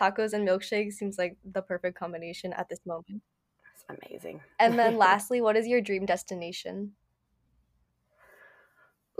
Tacos 0.00 0.32
and 0.32 0.48
milkshakes 0.48 0.94
seems 0.94 1.18
like 1.18 1.36
the 1.44 1.60
perfect 1.60 1.98
combination 1.98 2.52
at 2.54 2.68
this 2.68 2.80
moment. 2.86 3.22
That's 3.64 4.00
amazing. 4.08 4.40
and 4.58 4.78
then 4.78 4.96
lastly, 5.08 5.40
what 5.40 5.56
is 5.56 5.66
your 5.66 5.82
dream 5.82 6.06
destination? 6.06 6.92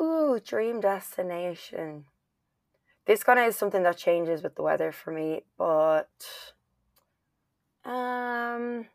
Ooh, 0.01 0.41
dream 0.43 0.81
destination. 0.81 2.07
This 3.05 3.23
kind 3.23 3.39
of 3.39 3.47
is 3.47 3.57
something 3.57 3.83
that 3.83 3.99
changes 3.99 4.43
with 4.43 4.55
the 4.55 4.63
weather 4.63 4.93
for 4.93 5.13
me, 5.13 5.43
but 5.59 6.09
um, 7.85 8.87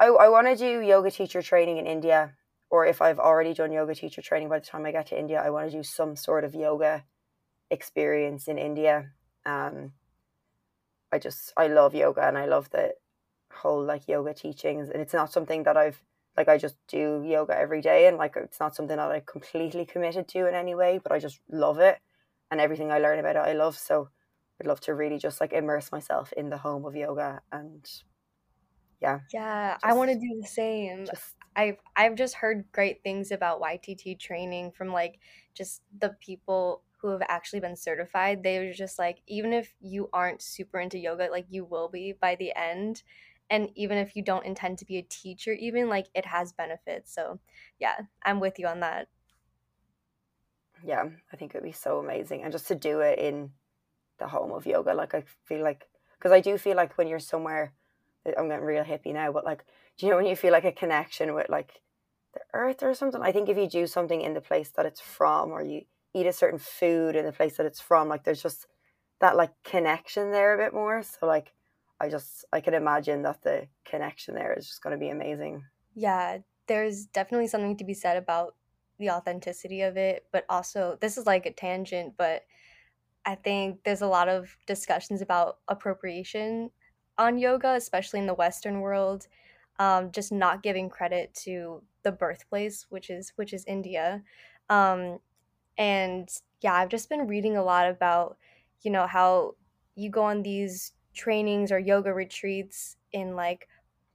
I 0.00 0.06
I 0.06 0.28
want 0.28 0.46
to 0.48 0.56
do 0.56 0.80
yoga 0.80 1.10
teacher 1.10 1.42
training 1.42 1.78
in 1.78 1.86
India, 1.86 2.34
or 2.70 2.86
if 2.86 3.02
I've 3.02 3.18
already 3.18 3.54
done 3.54 3.72
yoga 3.72 3.94
teacher 3.94 4.22
training 4.22 4.48
by 4.48 4.58
the 4.58 4.66
time 4.66 4.86
I 4.86 4.92
get 4.92 5.06
to 5.08 5.18
India, 5.18 5.42
I 5.42 5.50
want 5.50 5.70
to 5.70 5.76
do 5.76 5.82
some 5.82 6.16
sort 6.16 6.44
of 6.44 6.54
yoga 6.54 7.04
experience 7.70 8.48
in 8.48 8.58
India. 8.58 9.10
Um, 9.46 9.92
I 11.12 11.18
just 11.18 11.52
I 11.56 11.66
love 11.68 11.94
yoga 11.94 12.22
and 12.26 12.38
I 12.38 12.46
love 12.46 12.70
the 12.70 12.94
whole 13.52 13.84
like 13.84 14.08
yoga 14.08 14.34
teachings, 14.34 14.88
and 14.90 15.00
it's 15.02 15.14
not 15.14 15.32
something 15.32 15.64
that 15.64 15.76
I've 15.76 16.02
like 16.36 16.48
I 16.48 16.58
just 16.58 16.76
do 16.88 17.22
yoga 17.24 17.56
every 17.56 17.80
day, 17.82 18.06
and 18.08 18.16
like 18.18 18.36
it's 18.36 18.60
not 18.60 18.74
something 18.74 18.96
that 18.96 19.10
I 19.10 19.20
completely 19.20 19.84
committed 19.86 20.28
to 20.28 20.48
in 20.48 20.54
any 20.54 20.74
way, 20.74 20.98
but 21.02 21.12
I 21.12 21.18
just 21.18 21.40
love 21.50 21.78
it, 21.78 21.98
and 22.50 22.60
everything 22.60 22.90
I 22.90 22.98
learn 22.98 23.18
about 23.18 23.36
it, 23.36 23.40
I 23.40 23.52
love 23.52 23.76
so. 23.78 24.08
I'd 24.62 24.68
love 24.68 24.80
to 24.82 24.94
really 24.94 25.18
just 25.18 25.40
like 25.40 25.52
immerse 25.52 25.92
myself 25.92 26.32
in 26.34 26.50
the 26.50 26.58
home 26.58 26.84
of 26.86 26.96
yoga 26.96 27.42
and 27.52 27.86
yeah. 29.00 29.20
Yeah, 29.32 29.78
just, 29.78 29.82
I 29.82 29.94
want 29.94 30.10
to 30.10 30.18
do 30.18 30.40
the 30.40 30.46
same. 30.46 31.10
Just, 31.10 31.36
I've 31.56 31.78
I've 31.96 32.14
just 32.14 32.34
heard 32.36 32.70
great 32.72 33.02
things 33.02 33.30
about 33.30 33.60
YTT 33.60 34.14
training 34.14 34.72
from 34.72 34.88
like 34.92 35.18
just 35.54 35.82
the 35.98 36.10
people 36.20 36.82
who 36.98 37.08
have 37.08 37.22
actually 37.28 37.60
been 37.60 37.76
certified, 37.76 38.42
they 38.42 38.58
were 38.64 38.72
just 38.72 38.98
like, 38.98 39.22
even 39.26 39.52
if 39.52 39.74
you 39.80 40.08
aren't 40.12 40.40
super 40.40 40.78
into 40.78 40.98
yoga, 40.98 41.28
like 41.30 41.46
you 41.50 41.64
will 41.64 41.88
be 41.88 42.12
by 42.12 42.36
the 42.36 42.54
end. 42.56 43.02
And 43.50 43.70
even 43.74 43.98
if 43.98 44.14
you 44.16 44.22
don't 44.22 44.46
intend 44.46 44.78
to 44.78 44.84
be 44.86 44.98
a 44.98 45.02
teacher, 45.02 45.52
even 45.52 45.88
like 45.88 46.06
it 46.14 46.26
has 46.26 46.52
benefits. 46.52 47.12
So, 47.12 47.40
yeah, 47.80 48.02
I'm 48.22 48.38
with 48.40 48.58
you 48.58 48.66
on 48.68 48.80
that. 48.80 49.08
Yeah, 50.84 51.08
I 51.32 51.36
think 51.36 51.54
it 51.54 51.58
would 51.58 51.64
be 51.66 51.72
so 51.72 51.98
amazing. 51.98 52.42
And 52.42 52.52
just 52.52 52.68
to 52.68 52.74
do 52.74 53.00
it 53.00 53.18
in 53.18 53.54
the 54.22 54.28
home 54.28 54.52
of 54.52 54.66
yoga, 54.66 54.94
like 54.94 55.14
I 55.14 55.24
feel 55.44 55.62
like, 55.62 55.88
because 56.18 56.32
I 56.32 56.40
do 56.40 56.56
feel 56.56 56.76
like 56.76 56.96
when 56.96 57.08
you're 57.08 57.18
somewhere, 57.18 57.72
I'm 58.24 58.48
getting 58.48 58.64
real 58.64 58.84
hippie 58.84 59.12
now, 59.12 59.32
but 59.32 59.44
like, 59.44 59.64
do 59.98 60.06
you 60.06 60.10
know 60.10 60.16
when 60.16 60.26
you 60.26 60.36
feel 60.36 60.52
like 60.52 60.64
a 60.64 60.72
connection 60.72 61.34
with 61.34 61.48
like 61.48 61.82
the 62.34 62.40
earth 62.54 62.82
or 62.82 62.94
something? 62.94 63.20
I 63.20 63.32
think 63.32 63.48
if 63.48 63.58
you 63.58 63.68
do 63.68 63.86
something 63.86 64.20
in 64.20 64.34
the 64.34 64.40
place 64.40 64.70
that 64.76 64.86
it's 64.86 65.00
from, 65.00 65.50
or 65.50 65.62
you 65.62 65.82
eat 66.14 66.26
a 66.26 66.32
certain 66.32 66.58
food 66.58 67.16
in 67.16 67.26
the 67.26 67.32
place 67.32 67.56
that 67.56 67.66
it's 67.66 67.80
from, 67.80 68.08
like 68.08 68.24
there's 68.24 68.42
just 68.42 68.66
that 69.20 69.36
like 69.36 69.52
connection 69.64 70.30
there 70.30 70.54
a 70.54 70.64
bit 70.64 70.72
more. 70.72 71.02
So 71.02 71.26
like, 71.26 71.52
I 72.00 72.08
just 72.08 72.44
I 72.52 72.60
can 72.60 72.74
imagine 72.74 73.22
that 73.22 73.42
the 73.42 73.68
connection 73.84 74.34
there 74.34 74.54
is 74.54 74.66
just 74.66 74.82
going 74.82 74.96
to 74.96 75.04
be 75.04 75.10
amazing. 75.10 75.64
Yeah, 75.94 76.38
there's 76.68 77.06
definitely 77.06 77.48
something 77.48 77.76
to 77.76 77.84
be 77.84 77.94
said 77.94 78.16
about 78.16 78.54
the 78.98 79.10
authenticity 79.10 79.82
of 79.82 79.96
it, 79.96 80.26
but 80.32 80.44
also 80.48 80.96
this 81.00 81.18
is 81.18 81.26
like 81.26 81.46
a 81.46 81.52
tangent, 81.52 82.14
but 82.16 82.42
I 83.24 83.36
think 83.36 83.84
there's 83.84 84.02
a 84.02 84.06
lot 84.06 84.28
of 84.28 84.56
discussions 84.66 85.22
about 85.22 85.58
appropriation 85.68 86.70
on 87.18 87.38
yoga, 87.38 87.74
especially 87.74 88.20
in 88.20 88.26
the 88.26 88.34
Western 88.34 88.80
world, 88.80 89.28
um, 89.78 90.10
just 90.10 90.32
not 90.32 90.62
giving 90.62 90.88
credit 90.88 91.32
to 91.44 91.82
the 92.02 92.12
birthplace, 92.12 92.86
which 92.90 93.10
is 93.10 93.32
which 93.36 93.52
is 93.52 93.64
India. 93.66 94.22
Um, 94.68 95.18
and 95.78 96.28
yeah, 96.60 96.74
I've 96.74 96.88
just 96.88 97.08
been 97.08 97.26
reading 97.26 97.56
a 97.56 97.62
lot 97.64 97.88
about, 97.88 98.38
you 98.82 98.90
know, 98.90 99.06
how 99.06 99.56
you 99.94 100.10
go 100.10 100.24
on 100.24 100.42
these 100.42 100.92
trainings 101.14 101.70
or 101.72 101.78
yoga 101.78 102.12
retreats 102.12 102.96
in 103.12 103.36
like 103.36 103.68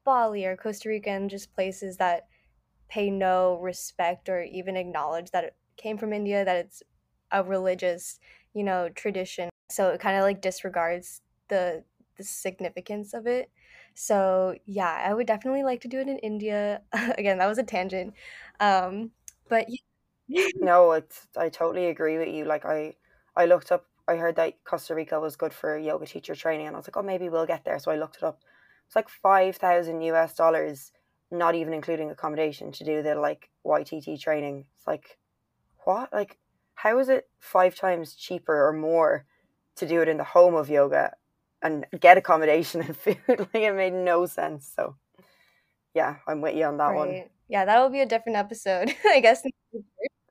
Bali 0.03 0.45
or 0.45 0.57
Costa 0.57 0.89
Rica 0.89 1.09
and 1.11 1.29
just 1.29 1.53
places 1.53 1.97
that 1.97 2.27
pay 2.89 3.09
no 3.09 3.55
respect 3.59 4.29
or 4.29 4.41
even 4.43 4.77
acknowledge 4.77 5.31
that 5.31 5.43
it 5.43 5.55
came 5.77 5.97
from 5.97 6.13
India, 6.13 6.45
that 6.45 6.57
it's 6.57 6.83
a 7.31 7.43
religious, 7.43 8.19
you 8.57 8.63
know, 8.63 8.89
tradition. 8.89 9.49
So 9.69 9.89
it 9.89 9.99
kind 9.99 10.17
of 10.17 10.23
like 10.23 10.41
disregards 10.41 11.21
the 11.49 11.83
the 12.17 12.23
significance 12.23 13.13
of 13.13 13.27
it. 13.27 13.51
So 13.93 14.55
yeah, 14.65 15.03
I 15.05 15.13
would 15.13 15.27
definitely 15.27 15.63
like 15.63 15.81
to 15.81 15.87
do 15.87 15.99
it 15.99 16.07
in 16.07 16.17
India. 16.19 16.81
Again, 17.17 17.37
that 17.37 17.47
was 17.47 17.59
a 17.59 17.63
tangent. 17.63 18.13
Um, 18.59 19.11
but 19.49 19.67
yeah. 20.27 20.47
no, 20.55 20.91
it's 20.93 21.27
I 21.37 21.49
totally 21.49 21.87
agree 21.87 22.17
with 22.17 22.29
you. 22.29 22.45
Like 22.45 22.65
I 22.65 22.95
I 23.35 23.45
looked 23.45 23.71
up 23.71 23.85
I 24.07 24.15
heard 24.15 24.35
that 24.37 24.63
Costa 24.63 24.95
Rica 24.95 25.19
was 25.19 25.35
good 25.35 25.53
for 25.53 25.77
yoga 25.77 26.05
teacher 26.05 26.35
training 26.35 26.67
and 26.67 26.75
I 26.75 26.79
was 26.79 26.87
like, 26.87 26.97
oh 26.97 27.03
maybe 27.03 27.29
we'll 27.29 27.45
get 27.45 27.63
there. 27.65 27.79
So 27.79 27.91
I 27.91 27.97
looked 27.97 28.17
it 28.17 28.23
up. 28.23 28.41
It's 28.87 28.95
like 28.95 29.09
five 29.09 29.57
thousand 29.57 30.01
US 30.01 30.35
dollars, 30.35 30.91
not 31.29 31.55
even 31.55 31.73
including 31.73 32.09
accommodation, 32.09 32.71
to 32.73 32.83
do 32.83 33.03
the 33.03 33.15
like 33.15 33.49
YTT 33.65 34.19
training. 34.19 34.65
It's 34.75 34.87
like 34.87 35.17
what? 35.85 36.11
Like 36.13 36.37
how 36.77 36.99
is 36.99 37.09
it 37.09 37.27
five 37.39 37.73
times 37.73 38.13
cheaper 38.13 38.67
or 38.67 38.71
more 38.71 39.25
to 39.77 39.87
do 39.87 39.99
it 39.99 40.07
in 40.07 40.17
the 40.17 40.23
home 40.23 40.53
of 40.53 40.69
yoga 40.69 41.11
and 41.63 41.87
get 41.99 42.17
accommodation 42.17 42.81
and 42.81 42.95
food. 42.97 43.17
like 43.27 43.49
it 43.55 43.75
made 43.75 43.93
no 43.93 44.27
sense. 44.27 44.71
So 44.75 44.95
yeah, 45.95 46.17
I'm 46.27 46.39
with 46.39 46.55
you 46.55 46.65
on 46.65 46.77
that 46.77 46.89
right. 46.89 46.95
one. 46.95 47.23
Yeah, 47.49 47.65
that'll 47.65 47.89
be 47.89 48.01
a 48.01 48.05
different 48.05 48.37
episode, 48.37 48.93
I 49.05 49.21
guess. 49.21 49.41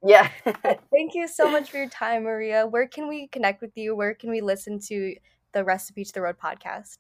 Yeah. 0.04 0.30
Thank 0.92 1.14
you 1.14 1.26
so 1.26 1.50
much 1.50 1.68
for 1.68 1.78
your 1.78 1.88
time, 1.88 2.22
Maria. 2.22 2.64
Where 2.64 2.87
can 2.87 3.09
we 3.09 3.26
connect 3.26 3.61
with 3.61 3.72
you? 3.74 3.96
Where 3.96 4.14
can 4.14 4.30
we 4.30 4.40
listen 4.40 4.78
to 4.87 5.16
the 5.50 5.64
Recipe 5.64 6.04
to 6.04 6.12
the 6.12 6.20
Road 6.20 6.37
podcast? 6.38 6.98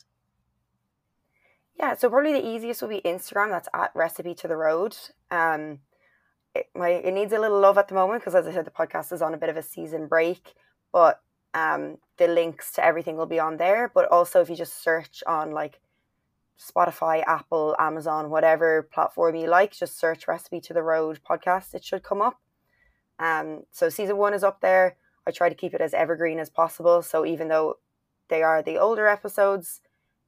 Yeah, 1.78 1.94
so 1.94 2.10
probably 2.10 2.32
the 2.32 2.44
easiest 2.44 2.82
will 2.82 2.88
be 2.88 3.00
Instagram. 3.02 3.50
That's 3.50 3.68
at 3.72 3.92
Recipe 3.94 4.34
to 4.34 4.48
the 4.48 4.56
Road. 4.56 4.96
Um, 5.30 5.78
it, 6.56 6.70
my, 6.74 6.88
it 6.90 7.12
needs 7.12 7.32
a 7.32 7.38
little 7.38 7.60
love 7.60 7.78
at 7.78 7.88
the 7.88 7.94
moment 7.94 8.22
because, 8.22 8.34
as 8.34 8.46
I 8.46 8.52
said, 8.52 8.66
the 8.66 8.70
podcast 8.70 9.12
is 9.12 9.22
on 9.22 9.34
a 9.34 9.38
bit 9.38 9.48
of 9.48 9.56
a 9.56 9.62
season 9.62 10.06
break. 10.06 10.54
But 10.92 11.20
um, 11.54 11.98
the 12.16 12.28
links 12.28 12.72
to 12.72 12.84
everything 12.84 13.16
will 13.16 13.26
be 13.26 13.38
on 13.38 13.56
there. 13.56 13.90
But 13.94 14.10
also, 14.10 14.40
if 14.40 14.50
you 14.50 14.56
just 14.56 14.82
search 14.82 15.22
on 15.26 15.52
like 15.52 15.80
Spotify, 16.58 17.22
Apple, 17.26 17.76
Amazon, 17.78 18.30
whatever 18.30 18.82
platform 18.82 19.34
you 19.34 19.46
like, 19.48 19.72
just 19.72 19.98
search 19.98 20.26
Recipe 20.26 20.60
to 20.62 20.72
the 20.72 20.82
Road 20.82 21.20
podcast. 21.28 21.74
It 21.74 21.84
should 21.84 22.02
come 22.02 22.22
up. 22.22 22.40
Um, 23.18 23.62
so 23.70 23.88
season 23.88 24.16
one 24.16 24.34
is 24.34 24.44
up 24.44 24.60
there. 24.60 24.96
I 25.26 25.30
try 25.30 25.48
to 25.48 25.54
keep 25.54 25.74
it 25.74 25.80
as 25.80 25.94
evergreen 25.94 26.38
as 26.38 26.50
possible. 26.50 27.02
So 27.02 27.26
even 27.26 27.48
though 27.48 27.78
they 28.28 28.42
are 28.42 28.62
the 28.62 28.78
older 28.78 29.06
episodes, 29.06 29.80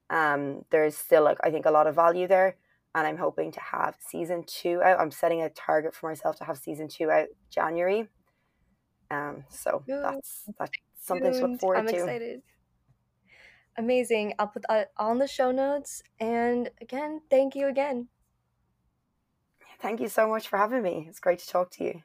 um, 0.09 0.65
there's 0.71 0.97
still 0.97 1.23
like 1.23 1.37
I 1.43 1.51
think 1.51 1.65
a 1.65 1.71
lot 1.71 1.87
of 1.87 1.95
value 1.95 2.27
there. 2.27 2.55
And 2.95 3.05
I'm 3.05 3.17
hoping 3.17 3.51
to 3.51 3.59
have 3.59 3.95
season 3.99 4.43
two 4.47 4.81
out. 4.81 4.99
I'm 4.99 5.11
setting 5.11 5.41
a 5.41 5.49
target 5.49 5.93
for 5.93 6.09
myself 6.09 6.37
to 6.37 6.43
have 6.43 6.57
season 6.57 6.87
two 6.87 7.11
out 7.11 7.27
January. 7.49 8.07
Um, 9.11 9.43
so 9.49 9.83
that's 9.87 10.45
that's 10.57 10.71
something 11.01 11.31
to 11.31 11.39
look 11.47 11.59
forward 11.59 11.77
I'm 11.79 11.87
to. 11.87 11.91
I'm 11.91 11.99
excited. 11.99 12.41
Amazing. 13.77 14.33
I'll 14.39 14.47
put 14.47 14.65
that 14.67 14.91
in 14.99 15.19
the 15.19 15.27
show 15.27 15.51
notes. 15.51 16.03
And 16.19 16.69
again, 16.81 17.21
thank 17.29 17.55
you 17.55 17.67
again. 17.67 18.09
Thank 19.81 20.01
you 20.01 20.09
so 20.09 20.27
much 20.27 20.47
for 20.47 20.57
having 20.57 20.81
me. 20.83 21.05
It's 21.07 21.19
great 21.19 21.39
to 21.39 21.47
talk 21.47 21.71
to 21.71 21.83
you. 21.83 22.03